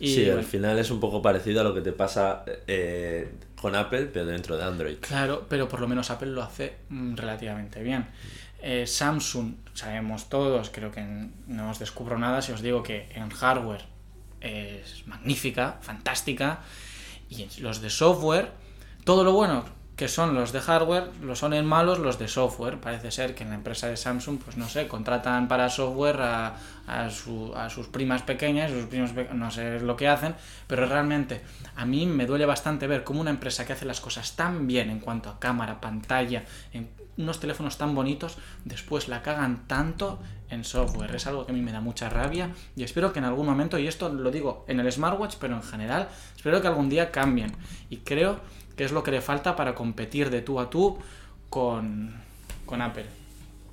Y, 0.00 0.14
sí, 0.14 0.28
al 0.28 0.44
final 0.44 0.78
es 0.78 0.90
un 0.90 0.98
poco 0.98 1.22
parecido 1.22 1.60
a 1.60 1.64
lo 1.64 1.74
que 1.74 1.82
te 1.82 1.92
pasa 1.92 2.44
eh, 2.66 3.30
con 3.54 3.76
Apple, 3.76 4.06
pero 4.06 4.26
dentro 4.26 4.56
de 4.56 4.64
Android. 4.64 4.96
Claro, 5.00 5.46
pero 5.48 5.68
por 5.68 5.80
lo 5.80 5.88
menos 5.88 6.10
Apple 6.10 6.30
lo 6.30 6.42
hace 6.42 6.74
mm, 6.88 7.14
relativamente 7.16 7.82
bien. 7.82 8.06
Eh, 8.62 8.86
Samsung, 8.86 9.54
sabemos 9.74 10.28
todos, 10.28 10.70
creo 10.70 10.90
que 10.90 11.02
no 11.46 11.70
os 11.70 11.78
descubro 11.78 12.18
nada 12.18 12.42
si 12.42 12.52
os 12.52 12.60
digo 12.60 12.82
que 12.82 13.08
en 13.14 13.30
hardware 13.30 13.84
es 14.40 15.06
magnífica, 15.06 15.78
fantástica, 15.82 16.60
y 17.28 17.46
los 17.60 17.80
de 17.80 17.90
software, 17.90 18.50
todo 19.04 19.22
lo 19.22 19.32
bueno 19.32 19.64
que 20.00 20.08
son 20.08 20.34
los 20.34 20.50
de 20.52 20.62
hardware, 20.62 21.10
lo 21.20 21.36
son 21.36 21.52
en 21.52 21.66
malos 21.66 21.98
los 21.98 22.18
de 22.18 22.26
software. 22.26 22.80
Parece 22.80 23.10
ser 23.10 23.34
que 23.34 23.42
en 23.42 23.50
la 23.50 23.56
empresa 23.56 23.86
de 23.86 23.98
Samsung, 23.98 24.38
pues 24.42 24.56
no 24.56 24.66
sé, 24.66 24.88
contratan 24.88 25.46
para 25.46 25.68
software 25.68 26.22
a, 26.22 26.56
a, 26.86 27.10
sus 27.10 27.86
primas 27.88 28.22
pequeñas, 28.22 28.72
no 29.34 29.50
sé 29.50 29.78
lo 29.80 29.96
que 29.98 30.08
hacen, 30.08 30.36
pero 30.66 30.86
realmente 30.86 31.42
a 31.76 31.84
mí 31.84 32.06
me 32.06 32.24
duele 32.24 32.46
bastante 32.46 32.86
ver 32.86 33.04
cómo 33.04 33.20
una 33.20 33.28
empresa 33.28 33.66
que 33.66 33.74
hace 33.74 33.84
las 33.84 34.00
cosas 34.00 34.36
tan 34.36 34.66
bien 34.66 34.88
en 34.88 35.00
cuanto 35.00 35.28
a 35.28 35.38
cámara, 35.38 35.82
pantalla, 35.82 36.44
unos 37.18 37.38
teléfonos 37.38 37.76
tan 37.76 37.94
bonitos, 37.94 38.38
después 38.64 39.06
la 39.06 39.20
cagan 39.20 39.66
tanto 39.66 40.18
en 40.48 40.64
software. 40.64 41.14
Es 41.14 41.26
algo 41.26 41.44
que 41.44 41.52
a 41.52 41.54
mí 41.54 41.60
me 41.60 41.72
da 41.72 41.82
mucha 41.82 42.08
rabia 42.08 42.54
y 42.74 42.84
espero 42.84 43.12
que 43.12 43.18
en 43.18 43.26
algún 43.26 43.44
momento, 43.44 43.78
y 43.78 43.86
esto 43.86 44.08
lo 44.08 44.30
digo 44.30 44.64
en 44.66 44.80
el 44.80 44.90
smartwatch, 44.90 45.36
pero 45.38 45.56
en 45.56 45.62
general, 45.62 46.08
espero 46.34 46.62
que 46.62 46.68
algún 46.68 46.88
día 46.88 47.10
cambien. 47.10 47.52
Y 47.90 47.98
creo 47.98 48.40
qué 48.80 48.86
es 48.86 48.92
lo 48.92 49.02
que 49.02 49.10
le 49.10 49.20
falta 49.20 49.56
para 49.56 49.74
competir 49.74 50.30
de 50.30 50.40
tú 50.40 50.58
a 50.58 50.70
tú 50.70 50.96
con, 51.50 52.14
Apple. 52.66 53.04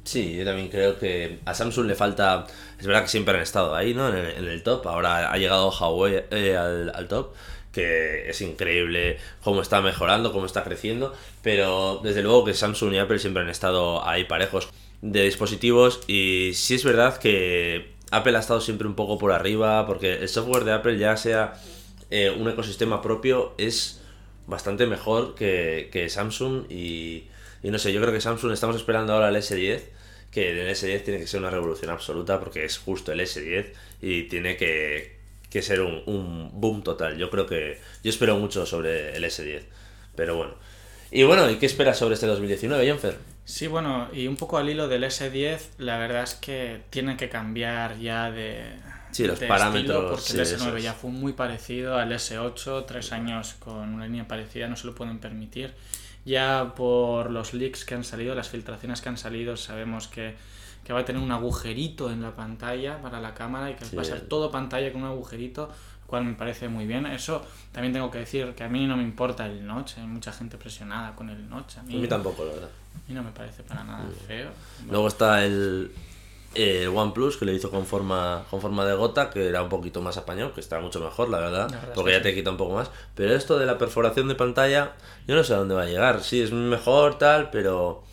Sí, 0.03 0.35
yo 0.35 0.43
también 0.43 0.67
creo 0.67 0.99
que 0.99 1.39
a 1.45 1.53
Samsung 1.53 1.85
le 1.85 1.95
falta, 1.95 2.45
es 2.77 2.85
verdad 2.85 3.03
que 3.03 3.07
siempre 3.07 3.33
han 3.33 3.41
estado 3.41 3.73
ahí, 3.73 3.93
¿no? 3.93 4.09
En 4.09 4.17
el, 4.17 4.63
top, 4.63 4.85
ahora 4.85 5.31
ha 5.31 5.37
llegado 5.37 5.71
Huawei 5.71 6.25
eh, 6.29 6.57
al, 6.57 7.07
top, 7.07 7.33
que 7.71 8.29
es 8.29 8.41
increíble 8.41 9.17
cómo 9.41 9.61
está 9.61 9.79
mejorando, 9.79 10.33
cómo 10.33 10.45
está 10.45 10.65
creciendo, 10.65 11.15
pero 11.41 12.01
desde 12.03 12.21
luego 12.21 12.43
que 12.43 12.53
Samsung 12.53 12.95
y 12.95 12.97
Apple 12.97 13.19
siempre 13.19 13.43
han 13.43 13.49
estado 13.49 14.05
ahí 14.05 14.25
parejos 14.25 14.67
de 15.01 15.23
dispositivos 15.23 16.01
y 16.07 16.51
sí 16.53 16.75
es 16.75 16.83
verdad 16.83 17.17
que 17.17 17.93
Apple 18.11 18.35
ha 18.35 18.41
estado 18.41 18.59
siempre 18.59 18.89
un 18.89 18.95
poco 18.95 19.17
por 19.17 19.31
arriba, 19.31 19.87
porque 19.87 20.15
el 20.15 20.27
software 20.27 20.65
de 20.65 20.73
Apple 20.73 20.97
ya 20.97 21.15
sea 21.15 21.53
eh, 22.09 22.29
un 22.29 22.49
ecosistema 22.49 23.01
propio 23.01 23.53
es 23.57 23.96
bastante 24.47 24.87
mejor 24.87 25.35
que, 25.35 26.07
Samsung 26.09 26.71
y, 26.71 27.27
no 27.63 27.77
sé, 27.77 27.93
yo 27.93 28.01
creo 28.01 28.13
que 28.13 28.21
Samsung 28.21 28.53
estamos 28.53 28.77
esperando 28.77 29.13
ahora 29.13 29.29
el 29.29 29.35
S10, 29.35 29.81
que 30.31 30.51
el 30.51 30.69
S10 30.69 31.03
tiene 31.03 31.19
que 31.19 31.27
ser 31.27 31.39
una 31.41 31.49
revolución 31.49 31.91
absoluta 31.91 32.39
porque 32.39 32.65
es 32.65 32.77
justo 32.77 33.11
el 33.11 33.19
S10 33.19 33.67
y 34.01 34.23
tiene 34.23 34.57
que, 34.57 35.17
ser 35.61 35.81
un, 35.81 36.49
boom 36.53 36.83
total. 36.83 37.17
Yo 37.17 37.29
creo 37.29 37.45
que, 37.45 37.79
yo 38.03 38.09
espero 38.09 38.37
mucho 38.37 38.65
sobre 38.65 39.15
el 39.15 39.23
S10, 39.23 39.63
pero 40.15 40.35
bueno. 40.35 40.53
Y 41.11 41.23
bueno, 41.23 41.49
¿y 41.49 41.55
qué 41.55 41.65
esperas 41.65 41.97
sobre 41.97 42.15
este 42.15 42.27
2019, 42.27 42.85
Jenfer? 42.85 43.17
Sí, 43.45 43.67
bueno, 43.67 44.09
y 44.11 44.27
un 44.27 44.35
poco 44.35 44.57
al 44.57 44.69
hilo 44.69 44.89
del 44.89 45.03
S10, 45.03 45.59
la 45.77 45.97
verdad 45.97 46.23
es 46.23 46.35
que 46.35 46.81
tiene 46.89 47.15
que 47.15 47.29
cambiar 47.29 47.97
ya 47.97 48.29
de, 48.29 48.73
Sí, 49.11 49.25
los 49.25 49.39
parámetros. 49.39 50.11
porque 50.11 50.41
el 50.41 50.47
S9 50.47 50.79
ya 50.79 50.93
fue 50.93 51.11
muy 51.11 51.33
parecido 51.33 51.97
al 51.97 52.11
S8, 52.11 52.85
tres 52.85 53.11
años 53.11 53.55
con 53.59 53.93
una 53.93 54.05
línea 54.05 54.27
parecida 54.27 54.67
no 54.67 54.75
se 54.75 54.87
lo 54.87 54.95
pueden 54.95 55.19
permitir. 55.19 55.73
Ya 56.25 56.73
por 56.75 57.31
los 57.31 57.53
leaks 57.53 57.85
que 57.85 57.95
han 57.95 58.03
salido, 58.03 58.35
las 58.35 58.49
filtraciones 58.49 59.01
que 59.01 59.09
han 59.09 59.17
salido, 59.17 59.55
sabemos 59.55 60.07
que, 60.07 60.35
que 60.83 60.91
va 60.91 60.99
a 60.99 61.05
tener 61.05 61.21
un 61.21 61.31
agujerito 61.31 62.11
en 62.11 62.21
la 62.21 62.35
pantalla 62.35 63.01
para 63.01 63.21
la 63.21 63.33
cámara 63.33 63.71
y 63.71 63.75
que 63.75 63.95
va 63.95 64.01
a 64.01 64.05
ser 64.05 64.21
todo 64.21 64.51
pantalla 64.51 64.91
con 64.91 65.03
un 65.03 65.07
agujerito, 65.07 65.67
lo 66.01 66.07
cual 66.07 66.25
me 66.25 66.33
parece 66.33 66.67
muy 66.67 66.85
bien. 66.85 67.05
Eso 67.05 67.45
también 67.71 67.93
tengo 67.93 68.11
que 68.11 68.19
decir 68.19 68.53
que 68.55 68.63
a 68.65 68.67
mí 68.67 68.85
no 68.87 68.97
me 68.97 69.03
importa 69.03 69.45
el 69.45 69.65
notch, 69.65 69.99
hay 69.99 70.05
mucha 70.05 70.33
gente 70.33 70.57
presionada 70.57 71.15
con 71.15 71.29
el 71.29 71.49
notch. 71.49 71.77
A 71.77 71.83
mí, 71.83 71.95
a 71.95 72.01
mí 72.01 72.07
tampoco, 72.07 72.43
la 72.43 72.51
verdad. 72.51 72.69
A 72.95 73.09
mí 73.09 73.15
no 73.15 73.23
me 73.23 73.31
parece 73.31 73.63
para 73.63 73.85
nada 73.85 74.05
feo. 74.27 74.49
Luego 74.89 75.07
está 75.07 75.45
el, 75.45 75.91
el 76.57 76.87
OnePlus 76.87 77.37
que 77.37 77.45
le 77.45 77.53
hizo 77.53 77.69
con 77.69 77.85
forma, 77.85 78.45
con 78.49 78.59
forma 78.59 78.83
de 78.85 78.95
gota, 78.95 79.29
que 79.29 79.47
era 79.47 79.61
un 79.61 79.69
poquito 79.69 80.01
más 80.01 80.17
español, 80.17 80.51
que 80.53 80.59
está 80.59 80.79
mucho 80.79 80.99
mejor, 80.99 81.29
la 81.29 81.39
verdad, 81.39 81.91
porque 81.93 82.11
ya 82.11 82.21
te 82.21 82.33
quita 82.33 82.49
un 82.49 82.57
poco 82.57 82.73
más. 82.73 82.89
Pero 83.13 83.35
esto 83.35 83.59
de 83.59 83.67
la 83.67 83.77
perforación 83.77 84.27
de 84.27 84.35
pantalla, 84.35 84.93
yo 85.27 85.35
no 85.35 85.43
sé 85.43 85.53
a 85.53 85.57
dónde 85.57 85.75
va 85.75 85.83
a 85.83 85.85
llegar. 85.85 86.23
Sí, 86.23 86.41
es 86.41 86.51
mejor, 86.51 87.19
tal, 87.19 87.51
pero 87.51 88.03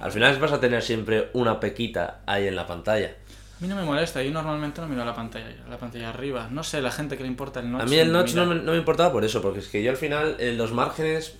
al 0.00 0.12
final 0.12 0.38
vas 0.38 0.52
a 0.52 0.60
tener 0.60 0.82
siempre 0.82 1.30
una 1.32 1.58
pequita 1.58 2.20
ahí 2.26 2.46
en 2.46 2.54
la 2.54 2.66
pantalla. 2.66 3.16
A 3.58 3.62
mí 3.62 3.68
no 3.68 3.76
me 3.76 3.82
molesta, 3.82 4.22
yo 4.22 4.30
normalmente 4.30 4.80
no 4.80 4.88
miro 4.88 5.04
la 5.04 5.14
pantalla, 5.14 5.46
la 5.68 5.78
pantalla 5.78 6.10
arriba. 6.10 6.48
No 6.50 6.62
sé, 6.62 6.80
la 6.80 6.90
gente 6.90 7.16
que 7.16 7.22
le 7.22 7.28
importa 7.28 7.60
el 7.60 7.70
notch. 7.70 7.82
A 7.82 7.86
mí 7.86 7.96
el 7.96 8.12
notch 8.12 8.34
no 8.34 8.46
me, 8.46 8.54
no 8.54 8.72
me 8.72 8.78
importaba 8.78 9.12
por 9.12 9.24
eso, 9.24 9.42
porque 9.42 9.58
es 9.58 9.68
que 9.68 9.82
yo 9.82 9.90
al 9.90 9.96
final 9.96 10.36
en 10.38 10.58
los 10.58 10.72
márgenes, 10.72 11.36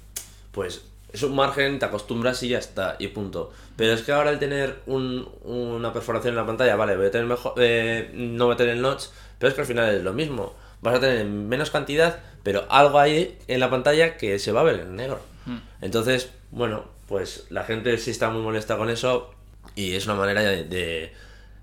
pues 0.53 0.92
es 1.13 1.23
un 1.23 1.35
margen, 1.35 1.79
te 1.79 1.85
acostumbras 1.85 2.43
y 2.43 2.49
ya 2.49 2.59
está, 2.59 2.97
y 2.99 3.09
punto. 3.09 3.53
Pero 3.77 3.93
es 3.93 4.03
que 4.03 4.13
ahora 4.13 4.31
el 4.31 4.39
tener 4.39 4.81
una 4.87 5.93
perforación 5.93 6.33
en 6.33 6.37
la 6.37 6.47
pantalla, 6.47 6.77
vale, 6.77 6.97
voy 6.97 7.07
a 7.07 7.11
tener 7.11 7.27
mejor, 7.27 7.55
eh, 7.59 8.11
no 8.15 8.47
voy 8.47 8.55
a 8.55 8.57
tener 8.57 8.77
notch, 8.77 9.05
pero 9.39 9.49
es 9.49 9.55
que 9.55 9.61
al 9.61 9.67
final 9.67 9.95
es 9.95 10.03
lo 10.03 10.13
mismo. 10.13 10.55
Vas 10.81 10.97
a 10.97 11.01
tener 11.01 11.25
menos 11.27 11.71
cantidad, 11.71 12.21
pero 12.43 12.65
algo 12.69 12.99
ahí 12.99 13.39
en 13.47 13.61
la 13.61 13.71
pantalla 13.71 14.17
que 14.17 14.39
se 14.39 14.53
va 14.53 14.61
a 14.61 14.65
ver 14.65 14.81
en 14.81 14.97
negro. 14.97 15.21
Hmm. 15.47 15.59
Entonces, 15.81 16.31
bueno, 16.51 16.85
pues 17.09 17.47
la 17.51 17.65
gente 17.65 17.99
sí 17.99 18.11
está 18.11 18.31
muy 18.31 18.43
molesta 18.43 18.77
con 18.77 18.91
eso 18.91 19.35
y 19.75 19.93
es 19.93 20.07
una 20.07 20.15
manera 20.15 20.41
de, 20.41 21.13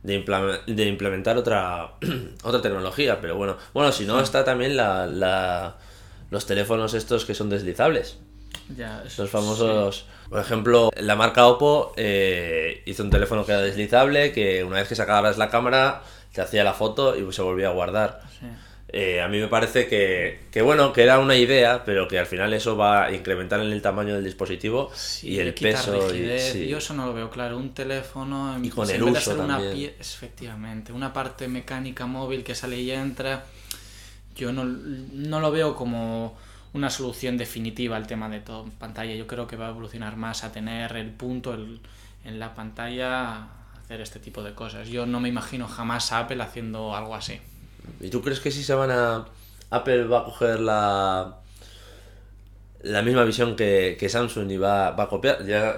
de, 0.04 0.86
implementar 0.86 1.38
otra, 1.38 1.96
otra 2.44 2.62
tecnología. 2.62 3.20
Pero 3.20 3.36
bueno, 3.36 3.58
bueno, 3.74 3.92
si 3.92 4.06
no, 4.06 4.18
hmm. 4.18 4.24
está 4.24 4.44
también 4.44 4.78
la, 4.78 5.76
los 6.30 6.46
teléfonos 6.46 6.94
estos 6.94 7.26
que 7.26 7.34
son 7.34 7.50
deslizables. 7.50 8.20
Ya, 8.76 9.04
Los 9.18 9.30
famosos. 9.30 10.06
Por 10.30 10.40
ejemplo, 10.40 10.92
la 10.98 11.16
marca 11.16 11.48
Oppo 11.48 11.94
eh, 11.98 12.84
hizo 12.86 13.04
un 13.04 13.10
teléfono 13.10 13.46
que 13.46 13.52
era 13.52 13.62
deslizable, 13.62 14.32
que 14.32 14.64
una 14.64 14.78
vez 14.78 14.88
que 14.88 14.96
sacabas 14.96 15.38
la 15.38 15.50
cámara, 15.50 16.04
te 16.32 16.42
hacía 16.42 16.64
la 16.64 16.74
foto 16.74 17.16
y 17.16 17.34
se 17.34 17.42
volvía 17.42 17.70
a 17.70 17.72
guardar. 17.72 18.22
Eh, 18.92 19.22
a 19.22 19.28
mí 19.28 19.38
me 19.40 19.48
parece 19.48 19.88
que, 19.88 20.48
que, 20.52 20.64
bueno, 20.64 20.94
que 20.94 21.04
era 21.04 21.20
una 21.20 21.36
idea, 21.36 21.84
pero 21.86 22.08
que 22.08 22.18
al 22.18 22.26
final 22.26 22.54
eso 22.56 22.76
va 22.76 23.06
a 23.06 23.14
incrementar 23.14 23.60
en 23.60 23.72
el 23.72 23.84
tamaño 23.84 24.16
del 24.16 24.24
dispositivo 24.24 24.92
y 25.22 25.38
el 25.38 25.54
peso. 25.54 26.16
Y, 26.16 26.68
Yo 26.68 26.80
eso 26.80 26.96
no 26.96 27.06
lo 27.06 27.14
veo 27.14 27.30
claro. 27.30 27.58
Un 27.58 27.74
teléfono 27.76 28.58
y 28.62 28.70
con 28.70 28.90
el 28.90 29.04
uso 29.04 29.40
una 29.40 29.62
efectivamente, 29.72 30.92
una 30.92 31.14
parte 31.14 31.48
mecánica 31.48 32.08
móvil 32.08 32.44
que 32.44 32.56
sale 32.56 32.80
y 32.80 32.90
entra. 32.90 33.46
Yo 34.36 34.52
no, 34.52 34.64
no 34.64 35.40
lo 35.40 35.52
veo 35.52 35.76
como 35.76 36.36
una 36.74 36.90
solución 36.90 37.38
definitiva 37.38 37.98
al 37.98 38.08
tema 38.08 38.30
de 38.30 38.40
todo 38.40 38.66
pantalla. 38.80 39.16
Yo 39.16 39.28
creo 39.28 39.48
que 39.48 39.56
va 39.56 39.68
a 39.68 39.70
evolucionar 39.70 40.16
más 40.16 40.44
a 40.44 40.52
tener 40.52 40.96
el 40.96 41.12
punto 41.12 41.54
en 41.54 42.40
la 42.40 42.54
pantalla, 42.54 43.48
hacer 43.84 44.02
este 44.02 44.20
tipo 44.20 44.44
de 44.44 44.54
cosas. 44.54 44.88
Yo 44.90 45.06
no 45.06 45.20
me 45.20 45.30
imagino 45.30 45.68
jamás 45.68 46.12
a 46.12 46.20
Apple 46.20 46.42
haciendo 46.44 46.96
algo 46.96 47.16
así. 47.16 47.40
¿Y 48.00 48.10
tú 48.10 48.22
crees 48.22 48.40
que 48.40 48.52
si 48.52 48.64
se 48.64 48.74
van 48.74 48.92
a... 48.92 49.26
Apple 49.72 50.06
va 50.06 50.22
a 50.22 50.24
coger 50.26 50.60
la... 50.60 51.38
la 52.82 53.02
misma 53.02 53.24
visión 53.24 53.56
que, 53.56 53.98
que 54.00 54.10
Samsung 54.10 54.52
y 54.52 54.58
va, 54.58 54.92
va 54.92 55.06
a 55.06 55.10
copiar. 55.10 55.46
Ya, 55.46 55.78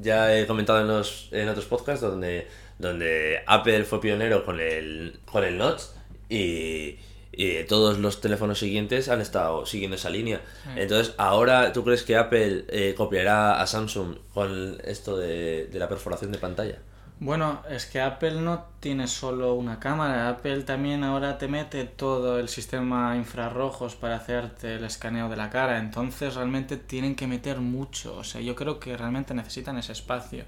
ya 0.00 0.36
he 0.36 0.46
comentado 0.46 0.80
en, 0.80 0.88
los, 0.88 1.28
en 1.32 1.48
otros 1.48 1.66
podcasts 1.66 2.00
donde, 2.00 2.48
donde 2.78 3.42
Apple 3.46 3.84
fue 3.84 4.00
pionero 4.00 4.44
con 4.44 4.58
el, 4.60 5.20
con 5.26 5.44
el 5.44 5.58
Notch 5.58 5.82
y, 6.28 6.96
y 7.32 7.64
todos 7.64 7.98
los 7.98 8.20
teléfonos 8.20 8.58
siguientes 8.58 9.08
han 9.08 9.20
estado 9.20 9.64
siguiendo 9.66 9.96
esa 9.96 10.10
línea. 10.10 10.40
Entonces, 10.76 11.14
ahora, 11.16 11.72
¿tú 11.72 11.84
crees 11.84 12.02
que 12.02 12.16
Apple 12.16 12.64
eh, 12.68 12.94
copiará 12.96 13.60
a 13.60 13.66
Samsung 13.66 14.16
con 14.34 14.78
esto 14.84 15.16
de, 15.16 15.66
de 15.66 15.78
la 15.78 15.88
perforación 15.88 16.32
de 16.32 16.38
pantalla? 16.38 16.78
Bueno, 17.22 17.62
es 17.68 17.84
que 17.84 18.00
Apple 18.00 18.40
no 18.40 18.64
tiene 18.80 19.06
solo 19.06 19.52
una 19.52 19.78
cámara, 19.78 20.30
Apple 20.30 20.62
también 20.62 21.04
ahora 21.04 21.36
te 21.36 21.48
mete 21.48 21.84
todo 21.84 22.38
el 22.40 22.48
sistema 22.48 23.14
infrarrojos 23.14 23.94
para 23.94 24.16
hacerte 24.16 24.76
el 24.76 24.84
escaneo 24.84 25.28
de 25.28 25.36
la 25.36 25.50
cara, 25.50 25.78
entonces 25.78 26.34
realmente 26.34 26.78
tienen 26.78 27.14
que 27.14 27.26
meter 27.26 27.58
mucho, 27.60 28.16
o 28.16 28.24
sea, 28.24 28.40
yo 28.40 28.54
creo 28.54 28.80
que 28.80 28.96
realmente 28.96 29.34
necesitan 29.34 29.76
ese 29.76 29.92
espacio. 29.92 30.44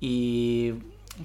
Y 0.00 0.74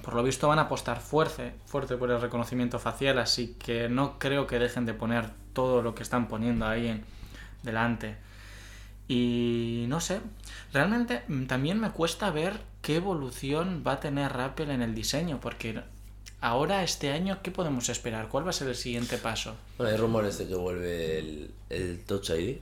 por 0.00 0.14
lo 0.14 0.22
visto 0.22 0.48
van 0.48 0.58
a 0.58 0.62
apostar 0.62 1.00
fuerte, 1.00 1.52
fuerte 1.66 1.96
por 1.96 2.10
el 2.10 2.20
reconocimiento 2.20 2.78
facial, 2.78 3.18
así 3.18 3.56
que 3.58 3.88
no 3.88 4.18
creo 4.18 4.46
que 4.46 4.58
dejen 4.58 4.86
de 4.86 4.94
poner 4.94 5.30
todo 5.52 5.82
lo 5.82 5.94
que 5.94 6.02
están 6.02 6.28
poniendo 6.28 6.66
ahí 6.66 6.86
en, 6.88 7.04
delante. 7.62 8.16
Y 9.08 9.84
no 9.88 10.00
sé, 10.00 10.20
realmente 10.72 11.22
mm, 11.28 11.44
también 11.44 11.78
me 11.78 11.90
cuesta 11.90 12.30
ver 12.30 12.60
qué 12.80 12.96
evolución 12.96 13.82
va 13.86 13.92
a 13.92 14.00
tener 14.00 14.32
Apple 14.40 14.72
en 14.72 14.82
el 14.82 14.94
diseño, 14.94 15.40
porque 15.40 15.82
ahora 16.40 16.82
este 16.82 17.10
año, 17.10 17.40
¿qué 17.42 17.50
podemos 17.50 17.88
esperar? 17.88 18.28
¿Cuál 18.28 18.46
va 18.46 18.50
a 18.50 18.54
ser 18.54 18.68
el 18.68 18.76
siguiente 18.76 19.18
paso? 19.18 19.56
Bueno, 19.76 19.92
hay 19.92 19.98
rumores 19.98 20.38
de 20.38 20.48
que 20.48 20.54
vuelve 20.54 21.18
el, 21.18 21.50
el 21.68 22.04
Touch 22.04 22.30
ID, 22.30 22.58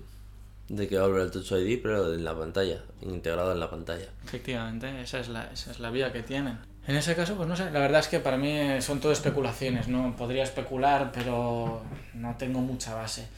de 0.68 0.88
que 0.88 0.96
va 0.96 1.04
a 1.04 1.06
volver 1.08 1.22
el 1.22 1.30
Touch 1.30 1.52
ID, 1.52 1.80
pero 1.82 2.14
en 2.14 2.24
la 2.24 2.36
pantalla, 2.36 2.82
integrado 3.02 3.52
en 3.52 3.60
la 3.60 3.70
pantalla. 3.70 4.08
Efectivamente, 4.24 5.00
esa 5.02 5.20
es 5.20 5.28
la, 5.28 5.44
esa 5.52 5.70
es 5.70 5.80
la 5.80 5.90
vía 5.90 6.12
que 6.12 6.22
tienen. 6.22 6.58
En 6.86 6.96
ese 6.96 7.14
caso, 7.14 7.36
pues 7.36 7.48
no 7.48 7.56
sé, 7.56 7.70
la 7.70 7.78
verdad 7.78 8.00
es 8.00 8.08
que 8.08 8.20
para 8.20 8.36
mí 8.36 8.58
son 8.80 9.00
todo 9.00 9.12
especulaciones, 9.12 9.86
¿no? 9.86 10.16
Podría 10.16 10.42
especular, 10.42 11.12
pero 11.12 11.82
no 12.14 12.36
tengo 12.36 12.60
mucha 12.60 12.94
base. 12.94 13.28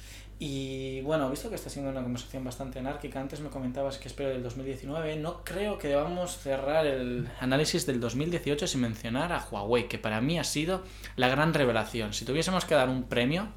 Y 0.44 1.00
bueno, 1.02 1.30
visto 1.30 1.48
que 1.50 1.54
está 1.54 1.70
siendo 1.70 1.92
una 1.92 2.02
conversación 2.02 2.42
bastante 2.42 2.80
anárquica, 2.80 3.20
antes 3.20 3.38
me 3.40 3.48
comentabas 3.48 3.98
que 3.98 4.08
espero 4.08 4.30
del 4.30 4.42
2019, 4.42 5.14
no 5.16 5.44
creo 5.44 5.78
que 5.78 5.86
debamos 5.86 6.36
cerrar 6.36 6.84
el 6.84 7.28
análisis 7.38 7.86
del 7.86 8.00
2018 8.00 8.66
sin 8.66 8.80
mencionar 8.80 9.32
a 9.32 9.46
Huawei, 9.48 9.86
que 9.86 9.98
para 9.98 10.20
mí 10.20 10.40
ha 10.40 10.44
sido 10.44 10.82
la 11.14 11.28
gran 11.28 11.54
revelación. 11.54 12.12
Si 12.12 12.24
tuviésemos 12.24 12.64
que 12.64 12.74
dar 12.74 12.88
un 12.88 13.04
premio 13.04 13.50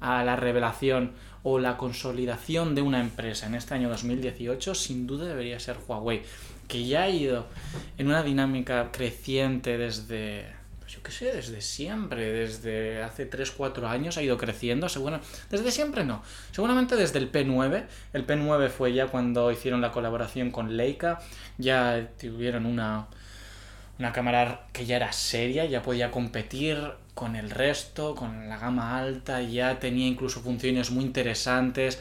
a 0.00 0.24
la 0.24 0.34
revelación 0.34 1.12
o 1.44 1.60
la 1.60 1.76
consolidación 1.76 2.74
de 2.74 2.82
una 2.82 3.00
empresa 3.00 3.46
en 3.46 3.54
este 3.54 3.74
año 3.74 3.88
2018, 3.88 4.74
sin 4.74 5.06
duda 5.06 5.26
debería 5.26 5.60
ser 5.60 5.76
Huawei, 5.86 6.22
que 6.68 6.86
ya 6.86 7.04
ha 7.04 7.08
ido 7.08 7.46
en 7.98 8.08
una 8.08 8.22
dinámica 8.22 8.90
creciente 8.92 9.78
desde 9.78 10.54
yo 10.94 11.02
qué 11.02 11.10
sé, 11.10 11.32
desde 11.32 11.60
siempre, 11.60 12.30
desde 12.30 13.02
hace 13.02 13.28
3-4 13.28 13.88
años 13.88 14.16
ha 14.16 14.22
ido 14.22 14.38
creciendo, 14.38 14.88
seguro, 14.88 15.20
desde 15.50 15.72
siempre 15.72 16.04
no, 16.04 16.22
seguramente 16.52 16.94
desde 16.94 17.18
el 17.18 17.32
P9, 17.32 17.84
el 18.12 18.26
P9 18.26 18.68
fue 18.68 18.92
ya 18.92 19.08
cuando 19.08 19.50
hicieron 19.50 19.80
la 19.80 19.90
colaboración 19.90 20.50
con 20.52 20.76
Leica, 20.76 21.20
ya 21.58 22.10
tuvieron 22.20 22.64
una, 22.64 23.08
una 23.98 24.12
cámara 24.12 24.66
que 24.72 24.86
ya 24.86 24.96
era 24.96 25.12
seria, 25.12 25.64
ya 25.64 25.82
podía 25.82 26.12
competir 26.12 26.78
con 27.14 27.34
el 27.34 27.50
resto, 27.50 28.14
con 28.14 28.48
la 28.48 28.58
gama 28.58 28.98
alta, 28.98 29.40
ya 29.42 29.80
tenía 29.80 30.06
incluso 30.06 30.42
funciones 30.42 30.90
muy 30.90 31.04
interesantes, 31.04 32.00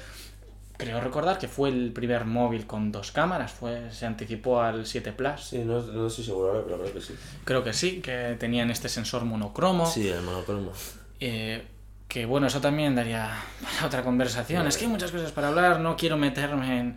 creo 0.77 0.99
recordar 0.99 1.37
que 1.37 1.47
fue 1.47 1.69
el 1.69 1.91
primer 1.91 2.25
móvil 2.25 2.65
con 2.65 2.91
dos 2.91 3.11
cámaras, 3.11 3.51
fue, 3.51 3.91
se 3.91 4.05
anticipó 4.05 4.61
al 4.61 4.85
7 4.85 5.11
Plus. 5.13 5.41
Sí, 5.41 5.59
no, 5.59 5.81
no 5.81 6.07
estoy 6.07 6.25
seguro 6.25 6.49
ahora, 6.49 6.63
pero 6.65 6.79
creo 6.79 6.93
que 6.93 7.01
sí. 7.01 7.15
Creo 7.43 7.63
que 7.63 7.73
sí, 7.73 8.01
que 8.01 8.35
tenían 8.39 8.71
este 8.71 8.89
sensor 8.89 9.25
monocromo. 9.25 9.85
Sí, 9.85 10.07
el 10.09 10.21
monocromo. 10.21 10.71
Eh, 11.19 11.63
que 12.07 12.25
bueno, 12.25 12.47
eso 12.47 12.61
también 12.61 12.95
daría 12.95 13.31
para 13.61 13.87
otra 13.87 14.03
conversación. 14.03 14.67
Es 14.67 14.77
que 14.77 14.85
hay 14.85 14.91
muchas 14.91 15.11
cosas 15.11 15.31
para 15.31 15.49
hablar, 15.49 15.79
no 15.79 15.95
quiero 15.95 16.17
meterme 16.17 16.79
en, 16.79 16.95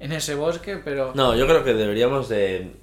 en 0.00 0.12
ese 0.12 0.34
bosque, 0.34 0.76
pero... 0.76 1.12
No, 1.14 1.34
yo 1.34 1.46
creo 1.46 1.64
que 1.64 1.74
deberíamos 1.74 2.28
de... 2.28 2.74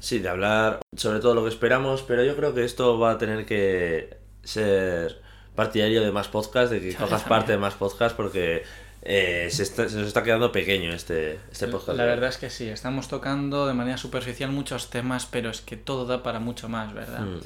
Sí, 0.00 0.20
de 0.20 0.28
hablar 0.28 0.80
sobre 0.96 1.20
todo 1.20 1.34
lo 1.34 1.42
que 1.42 1.50
esperamos, 1.50 2.02
pero 2.02 2.24
yo 2.24 2.34
creo 2.34 2.54
que 2.54 2.64
esto 2.64 2.98
va 2.98 3.12
a 3.12 3.18
tener 3.18 3.44
que 3.44 4.16
ser 4.42 5.20
partidario 5.54 6.02
de 6.02 6.12
más 6.12 6.28
podcasts, 6.28 6.70
de 6.70 6.80
que 6.80 6.94
cojas 6.94 7.24
parte 7.24 7.52
de 7.52 7.58
más 7.58 7.74
podcasts, 7.74 8.16
porque 8.16 8.62
eh, 9.02 9.48
se, 9.50 9.62
está- 9.64 9.88
se 9.88 9.96
nos 9.98 10.06
está 10.08 10.22
quedando 10.22 10.52
pequeño 10.52 10.92
este, 10.92 11.40
este 11.50 11.66
podcast. 11.68 11.98
La 11.98 12.04
verdad 12.04 12.28
es 12.30 12.36
que 12.36 12.50
sí, 12.50 12.68
estamos 12.68 13.08
tocando 13.08 13.66
de 13.66 13.74
manera 13.74 13.98
superficial 13.98 14.50
muchos 14.52 14.90
temas, 14.90 15.26
pero 15.26 15.50
es 15.50 15.60
que 15.60 15.76
todo 15.76 16.06
da 16.06 16.22
para 16.22 16.38
mucho 16.40 16.68
más, 16.68 16.92
¿verdad? 16.94 17.20
Mm. 17.20 17.40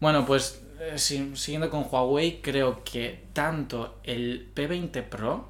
Bueno, 0.00 0.24
pues 0.26 0.60
eh, 0.80 0.98
si- 0.98 1.34
siguiendo 1.36 1.70
con 1.70 1.86
Huawei, 1.90 2.40
creo 2.42 2.82
que 2.84 3.24
tanto 3.32 3.98
el 4.04 4.48
P20 4.54 5.02
Pro, 5.04 5.48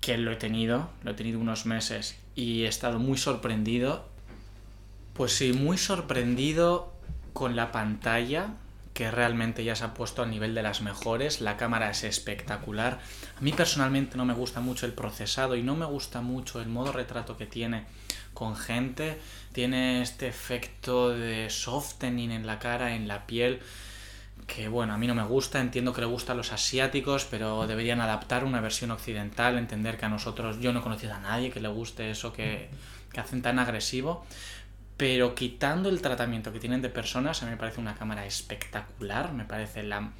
que 0.00 0.16
lo 0.18 0.30
he 0.32 0.36
tenido, 0.36 0.88
lo 1.02 1.10
he 1.10 1.14
tenido 1.14 1.38
unos 1.40 1.66
meses 1.66 2.16
y 2.34 2.62
he 2.64 2.68
estado 2.68 2.98
muy 2.98 3.18
sorprendido, 3.18 4.06
pues 5.14 5.32
sí, 5.32 5.52
muy 5.52 5.78
sorprendido 5.78 6.92
con 7.32 7.56
la 7.56 7.72
pantalla, 7.72 8.50
que 8.96 9.10
realmente 9.10 9.62
ya 9.62 9.76
se 9.76 9.84
ha 9.84 9.92
puesto 9.92 10.22
al 10.22 10.30
nivel 10.30 10.54
de 10.54 10.62
las 10.62 10.80
mejores, 10.80 11.42
la 11.42 11.58
cámara 11.58 11.90
es 11.90 12.02
espectacular. 12.02 12.98
A 13.36 13.40
mí 13.42 13.52
personalmente 13.52 14.16
no 14.16 14.24
me 14.24 14.32
gusta 14.32 14.60
mucho 14.60 14.86
el 14.86 14.94
procesado 14.94 15.54
y 15.54 15.62
no 15.62 15.76
me 15.76 15.84
gusta 15.84 16.22
mucho 16.22 16.62
el 16.62 16.70
modo 16.70 16.92
retrato 16.92 17.36
que 17.36 17.44
tiene 17.44 17.84
con 18.32 18.56
gente. 18.56 19.18
Tiene 19.52 20.00
este 20.00 20.28
efecto 20.28 21.10
de 21.10 21.50
softening 21.50 22.30
en 22.30 22.46
la 22.46 22.58
cara, 22.58 22.94
en 22.94 23.06
la 23.06 23.26
piel, 23.26 23.60
que 24.46 24.68
bueno, 24.68 24.94
a 24.94 24.96
mí 24.96 25.06
no 25.06 25.14
me 25.14 25.24
gusta, 25.24 25.60
entiendo 25.60 25.92
que 25.92 26.00
le 26.00 26.06
gusta 26.06 26.32
a 26.32 26.34
los 26.34 26.50
asiáticos, 26.52 27.26
pero 27.26 27.66
deberían 27.66 28.00
adaptar 28.00 28.44
una 28.44 28.62
versión 28.62 28.92
occidental, 28.92 29.58
entender 29.58 29.98
que 29.98 30.06
a 30.06 30.08
nosotros, 30.08 30.58
yo 30.58 30.72
no 30.72 30.80
he 30.80 30.82
conocido 30.82 31.12
a 31.12 31.20
nadie 31.20 31.50
que 31.50 31.60
le 31.60 31.68
guste 31.68 32.10
eso 32.10 32.32
que, 32.32 32.70
que 33.12 33.20
hacen 33.20 33.42
tan 33.42 33.58
agresivo. 33.58 34.24
Pero 34.96 35.34
quitando 35.34 35.88
el 35.88 36.00
tratamiento 36.00 36.52
que 36.52 36.58
tienen 36.60 36.80
de 36.80 36.88
personas, 36.88 37.42
a 37.42 37.46
mí 37.46 37.50
me 37.50 37.58
parece 37.58 37.80
una 37.80 37.94
cámara 37.94 38.24
espectacular, 38.26 39.32
me 39.32 39.44
parece 39.44 39.82
la... 39.82 40.12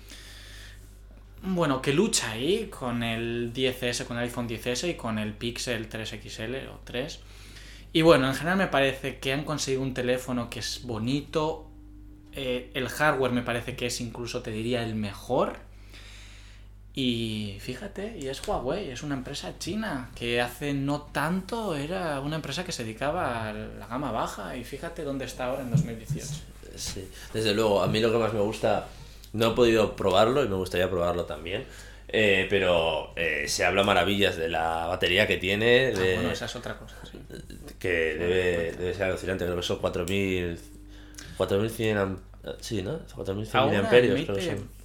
Bueno, 1.43 1.81
que 1.81 1.93
lucha 1.93 2.33
ahí 2.33 2.69
con 2.69 3.03
el 3.03 3.53
10S, 3.55 4.05
con 4.07 4.19
el 4.19 4.25
iPhone 4.25 4.49
10S 4.49 4.91
y 4.91 4.95
con 4.95 5.19
el 5.19 5.33
Pixel 5.35 5.89
3XL 5.89 6.69
o 6.69 6.81
3. 6.85 7.21
Y 7.93 8.03
bueno, 8.03 8.27
en 8.29 8.35
general 8.35 8.59
me 8.59 8.67
parece 8.67 9.19
que 9.19 9.33
han 9.33 9.45
conseguido 9.45 9.83
un 9.83 9.95
teléfono 9.95 10.51
que 10.51 10.59
es 10.61 10.83
bonito. 10.85 11.71
eh, 12.33 12.71
el 12.75 12.89
hardware 12.89 13.33
me 13.33 13.43
parece 13.43 13.77
que 13.77 13.87
es 13.87 14.01
incluso, 14.01 14.43
te 14.43 14.51
diría, 14.51 14.83
el 14.83 14.95
mejor. 14.95 15.59
Y 16.99 17.59
fíjate, 17.61 18.17
y 18.19 18.29
es 18.29 18.41
Huawei, 18.49 18.91
es 18.91 19.03
una 19.03 19.15
empresa 19.17 19.53
china 19.59 20.09
que 20.17 20.41
hace 20.41 20.73
no 20.73 21.03
tanto 21.13 21.77
era 21.77 22.21
una 22.21 22.37
empresa 22.37 22.65
que 22.65 22.73
se 22.73 22.85
dedicaba 22.85 23.51
a 23.51 23.53
la 23.53 23.87
gama 23.87 24.11
baja 24.13 24.57
y 24.57 24.65
fíjate 24.65 25.05
dónde 25.05 25.27
está 25.27 25.45
ahora 25.45 25.61
en 25.63 25.71
2018. 25.71 26.27
Sí, 26.75 27.07
desde 27.35 27.53
luego, 27.55 27.83
a 27.83 27.87
mí 27.87 28.01
lo 28.01 28.11
que 28.11 28.17
más 28.17 28.33
me 28.33 28.41
gusta, 28.41 28.89
no 29.35 29.49
he 29.53 29.55
podido 29.55 29.95
probarlo 29.95 30.43
y 30.43 30.49
me 30.49 30.55
gustaría 30.55 30.89
probarlo 30.89 31.27
también, 31.27 31.65
eh, 32.09 32.47
pero 32.49 33.13
eh, 33.17 33.45
se 33.47 33.67
habla 33.67 33.83
maravillas 33.83 34.37
de 34.37 34.49
la 34.49 34.87
batería 34.87 35.27
que 35.27 35.37
tiene, 35.37 35.93
Ah, 35.95 35.99
de- 35.99 36.15
bueno, 36.15 36.31
esa 36.31 36.47
es 36.47 36.57
otra 36.57 36.79
cosa. 36.79 36.97
sí. 37.13 37.19
que 37.79 37.89
debe, 38.15 38.73
debe 38.73 38.95
ser 38.95 39.03
alucinante, 39.05 39.45
creo 39.45 39.57
que 39.57 39.63
son 39.63 39.79
4000, 39.81 40.59
4100, 41.37 41.99
am- 41.99 42.19
sí, 42.61 42.81
¿no? 42.81 43.01
4100 43.15 43.55
Ahora 43.61 43.71
miliamperios, 43.73 44.21
creo 44.23 44.37
que 44.37 44.43
son. 44.47 44.76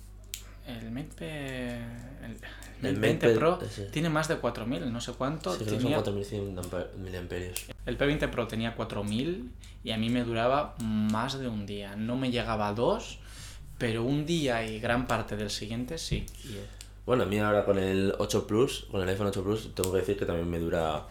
El 0.67 0.91
Mate, 0.91 1.69
el, 1.69 2.37
el 2.81 2.85
El 2.87 2.93
Mate 2.95 2.99
20 2.99 3.27
Mate, 3.27 3.39
Pro 3.39 3.59
tiene 3.91 4.09
más 4.09 4.27
de 4.27 4.37
4000, 4.37 4.91
no 4.91 5.01
sé 5.01 5.13
cuánto. 5.13 5.53
Sí, 5.55 5.65
tenía- 5.65 5.97
4100 6.01 6.55
ampa- 6.57 6.87
miliamperios. 6.97 7.65
El 7.85 7.97
P20 7.97 8.29
Pro 8.29 8.47
tenía 8.47 8.75
4000 8.75 9.51
y 9.83 9.91
a 9.91 9.97
mí 9.97 10.09
me 10.09 10.23
duraba 10.23 10.75
más 10.79 11.39
de 11.39 11.47
un 11.47 11.65
día. 11.65 11.95
No 11.95 12.15
me 12.15 12.31
llegaba 12.31 12.67
a 12.69 12.73
dos, 12.73 13.19
pero 13.77 14.03
un 14.03 14.25
día 14.25 14.65
y 14.65 14.79
gran 14.79 15.07
parte 15.07 15.35
del 15.35 15.49
siguiente 15.49 15.97
sí. 15.97 16.25
Bueno, 17.05 17.23
a 17.23 17.25
mí 17.25 17.39
ahora 17.39 17.65
con 17.65 17.79
el 17.79 18.13
8 18.19 18.45
Plus, 18.45 18.85
con 18.91 19.01
el 19.01 19.09
iPhone 19.09 19.27
8 19.27 19.43
Plus, 19.43 19.73
tengo 19.73 19.91
que 19.91 19.97
decir 19.99 20.17
que 20.17 20.25
también 20.25 20.49
me 20.49 20.59
dura 20.59 21.03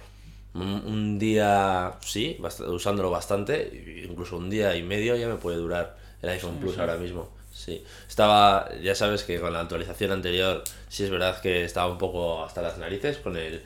un, 0.55 0.63
un 0.87 1.19
día, 1.19 1.95
sí, 2.01 2.37
bast- 2.41 2.67
usándolo 2.69 3.11
bastante, 3.11 4.05
incluso 4.09 4.37
un 4.37 4.49
día 4.51 4.77
y 4.77 4.83
medio 4.85 5.17
ya 5.17 5.29
me 5.29 5.35
puede 5.37 5.57
durar 5.59 5.97
el 6.23 6.29
iPhone 6.31 6.59
Plus 6.59 6.79
ahora 6.79 6.97
mismo. 6.97 7.29
Sí, 7.53 7.85
estaba, 8.09 8.71
ya 8.81 8.95
sabes 8.95 9.25
que 9.25 9.41
con 9.41 9.53
la 9.53 9.61
actualización 9.61 10.13
anterior, 10.13 10.63
sí 10.89 11.05
es 11.05 11.11
verdad 11.11 11.41
que 11.41 11.65
estaba 11.65 11.91
un 11.91 11.99
poco 11.99 12.45
hasta 12.45 12.63
las 12.63 12.79
narices 12.79 13.19
con 13.19 13.37
el 13.37 13.63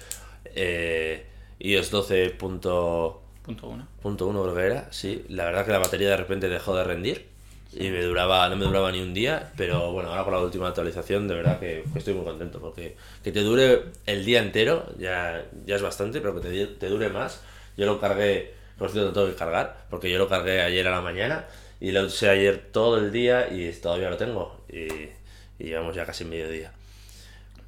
eh, 0.47 1.27
iOS 1.59 1.93
12.1 1.93 3.25
punto 4.03 4.27
uno. 4.27 4.43
creo 4.43 4.55
que 4.55 4.63
era, 4.63 4.93
sí, 4.93 5.25
la 5.29 5.45
verdad 5.45 5.67
que 5.67 5.73
la 5.73 5.79
batería 5.79 6.09
de 6.09 6.17
repente 6.17 6.49
dejó 6.49 6.75
de 6.75 6.85
rendir 6.85 7.27
y 7.73 7.91
me 7.91 8.03
duraba, 8.03 8.49
no 8.49 8.57
me 8.57 8.65
duraba 8.65 8.91
ni 8.91 9.01
un 9.01 9.13
día, 9.13 9.53
pero 9.57 9.93
bueno, 9.93 10.11
ahora 10.11 10.25
con 10.25 10.33
la 10.33 10.41
última 10.41 10.69
actualización 10.69 11.29
de 11.29 11.35
verdad 11.35 11.59
que, 11.59 11.85
que 11.93 11.99
estoy 11.99 12.15
muy 12.15 12.25
contento 12.25 12.61
porque 12.61 12.97
que 13.23 13.33
te 13.33 13.41
dure 13.41 13.87
el 14.07 14.25
día 14.25 14.41
entero 14.41 14.87
ya, 14.99 15.45
ya 15.67 15.77
es 15.77 15.83
bastante, 15.83 16.21
pero 16.21 16.41
que 16.41 16.49
te, 16.49 16.67
te 16.67 16.89
dure 16.89 17.11
más. 17.11 17.43
Yo 17.77 17.85
lo 17.87 18.01
cargué, 18.01 18.55
por 18.79 18.91
cierto, 18.91 19.13
tengo 19.13 19.27
que 19.27 19.35
cargar, 19.35 19.85
porque 19.91 20.11
yo 20.11 20.19
lo 20.19 20.29
cargué 20.29 20.63
ayer 20.63 20.87
a 20.87 20.93
la 20.93 21.01
mañana 21.01 21.45
y 21.85 21.93
lo 21.93 22.05
usé 22.05 22.29
ayer 22.31 22.71
todo 22.73 22.99
el 22.99 23.13
día 23.13 23.49
y 23.53 23.71
todavía 23.73 24.11
lo 24.11 24.17
tengo 24.17 24.65
y, 24.69 24.79
y 25.59 25.65
llevamos 25.67 25.95
ya 25.97 26.07
casi 26.07 26.25
mediodía. 26.25 26.73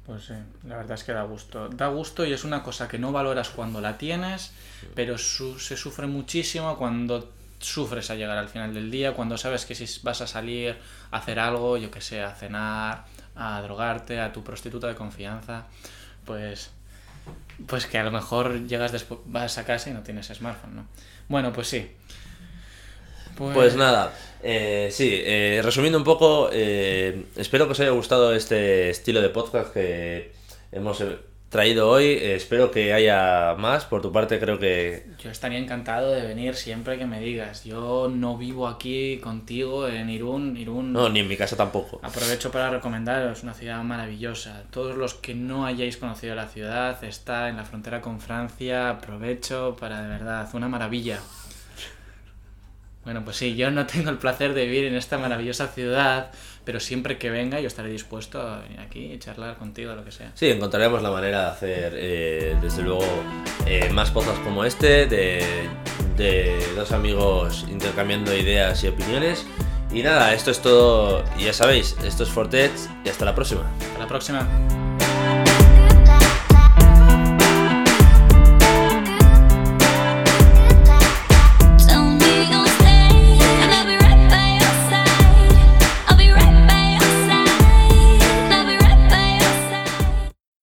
Pues 0.05 0.25
sí, 0.25 0.33
la 0.63 0.77
verdad 0.77 0.93
es 0.93 1.03
que 1.03 1.11
da 1.11 1.23
gusto. 1.23 1.67
Da 1.69 1.87
gusto 1.89 2.25
y 2.25 2.31
es 2.31 2.43
una 2.45 2.63
cosa 2.63 2.87
que 2.87 2.97
no 2.97 3.11
valoras 3.11 3.49
cuando 3.49 3.81
la 3.81 3.97
tienes, 3.97 4.51
pero 4.95 5.17
su- 5.17 5.59
se 5.59 5.75
sufre 5.75 6.07
muchísimo 6.07 6.77
cuando 6.77 7.33
sufres 7.59 8.09
a 8.09 8.15
llegar 8.15 8.37
al 8.37 8.47
final 8.47 8.73
del 8.73 8.89
día, 8.89 9.13
cuando 9.13 9.37
sabes 9.37 9.65
que 9.65 9.75
si 9.75 9.85
vas 10.03 10.21
a 10.21 10.27
salir 10.27 10.77
a 11.11 11.17
hacer 11.17 11.39
algo, 11.39 11.75
yo 11.77 11.91
que 11.91 11.99
sé, 12.01 12.21
a 12.23 12.33
cenar, 12.35 13.05
a 13.35 13.61
drogarte, 13.61 14.19
a 14.21 14.31
tu 14.31 14.43
prostituta 14.43 14.87
de 14.87 14.95
confianza, 14.95 15.65
pues 16.25 16.71
pues 17.67 17.85
que 17.87 17.97
a 17.97 18.03
lo 18.03 18.11
mejor 18.11 18.67
llegas 18.67 18.91
después, 18.91 19.19
vas 19.25 19.57
a 19.57 19.65
casa 19.65 19.89
y 19.89 19.93
no 19.93 20.01
tienes 20.01 20.27
smartphone, 20.27 20.75
¿no? 20.75 20.87
Bueno, 21.27 21.51
pues 21.53 21.67
sí. 21.67 21.91
Pues 23.37 23.75
nada, 23.75 24.13
eh, 24.43 24.89
sí, 24.91 25.09
eh, 25.13 25.61
resumiendo 25.63 25.97
un 25.97 26.03
poco, 26.03 26.49
eh, 26.51 27.25
espero 27.35 27.65
que 27.65 27.73
os 27.73 27.79
haya 27.79 27.91
gustado 27.91 28.33
este 28.33 28.89
estilo 28.89 29.21
de 29.21 29.29
podcast 29.29 29.73
que 29.73 30.33
hemos 30.71 31.01
traído 31.49 31.89
hoy. 31.89 32.05
Eh, 32.05 32.35
espero 32.35 32.71
que 32.71 32.93
haya 32.93 33.55
más. 33.57 33.85
Por 33.85 34.01
tu 34.01 34.11
parte, 34.11 34.39
creo 34.39 34.59
que 34.59 35.05
Yo 35.19 35.31
estaría 35.31 35.59
encantado 35.59 36.11
de 36.11 36.25
venir 36.25 36.55
siempre 36.55 36.97
que 36.97 37.05
me 37.05 37.19
digas. 37.19 37.63
Yo 37.63 38.09
no 38.09 38.37
vivo 38.37 38.67
aquí 38.67 39.19
contigo 39.19 39.87
en 39.87 40.09
Irún. 40.09 40.57
Irún 40.57 40.93
no, 40.93 41.09
ni 41.09 41.21
en 41.21 41.27
mi 41.27 41.37
casa 41.37 41.55
tampoco. 41.55 41.99
Aprovecho 42.03 42.51
para 42.51 42.69
recomendaros 42.69 43.43
una 43.43 43.53
ciudad 43.53 43.81
maravillosa. 43.83 44.63
Todos 44.71 44.97
los 44.97 45.13
que 45.13 45.33
no 45.33 45.65
hayáis 45.65 45.97
conocido 45.97 46.35
la 46.35 46.47
ciudad, 46.47 47.03
está 47.03 47.49
en 47.49 47.57
la 47.57 47.65
frontera 47.65 48.01
con 48.01 48.19
Francia. 48.19 48.89
Aprovecho 48.89 49.75
para 49.79 50.01
de 50.01 50.09
verdad, 50.09 50.49
una 50.53 50.67
maravilla. 50.67 51.19
Bueno, 53.07 53.23
pues 53.23 53.37
sí, 53.37 53.55
yo 53.55 53.71
no 53.71 53.85
tengo 53.87 54.09
el 54.09 54.17
placer 54.17 54.53
de 54.53 54.65
vivir 54.65 54.83
en 54.83 54.93
esta 54.93 55.17
maravillosa 55.17 55.69
ciudad, 55.69 56.29
pero 56.65 56.81
siempre 56.81 57.17
que 57.17 57.29
venga 57.29 57.61
yo 57.61 57.67
estaré 57.67 57.89
dispuesto 57.89 58.41
a 58.41 58.59
venir 58.59 58.81
aquí 58.81 59.13
y 59.13 59.17
charlar 59.17 59.55
contigo, 59.55 59.95
lo 59.95 60.03
que 60.03 60.11
sea. 60.11 60.33
Sí, 60.33 60.49
encontraremos 60.49 61.01
la 61.01 61.09
manera 61.09 61.43
de 61.43 61.47
hacer, 61.47 61.93
eh, 61.95 62.57
desde 62.61 62.83
luego, 62.83 63.05
eh, 63.65 63.89
más 63.93 64.11
podcasts 64.11 64.41
como 64.41 64.65
este, 64.65 65.05
de, 65.05 65.41
de 66.17 66.59
dos 66.75 66.91
amigos 66.91 67.65
intercambiando 67.71 68.35
ideas 68.35 68.83
y 68.83 68.89
opiniones. 68.89 69.47
Y 69.89 70.03
nada, 70.03 70.33
esto 70.33 70.51
es 70.51 70.61
todo. 70.61 71.23
Ya 71.39 71.53
sabéis, 71.53 71.95
esto 72.03 72.23
es 72.23 72.29
Fortet 72.29 72.73
y 73.05 73.07
hasta 73.07 73.23
la 73.23 73.33
próxima. 73.33 73.61
Hasta 73.79 73.99
la 73.99 74.07
próxima. 74.09 74.86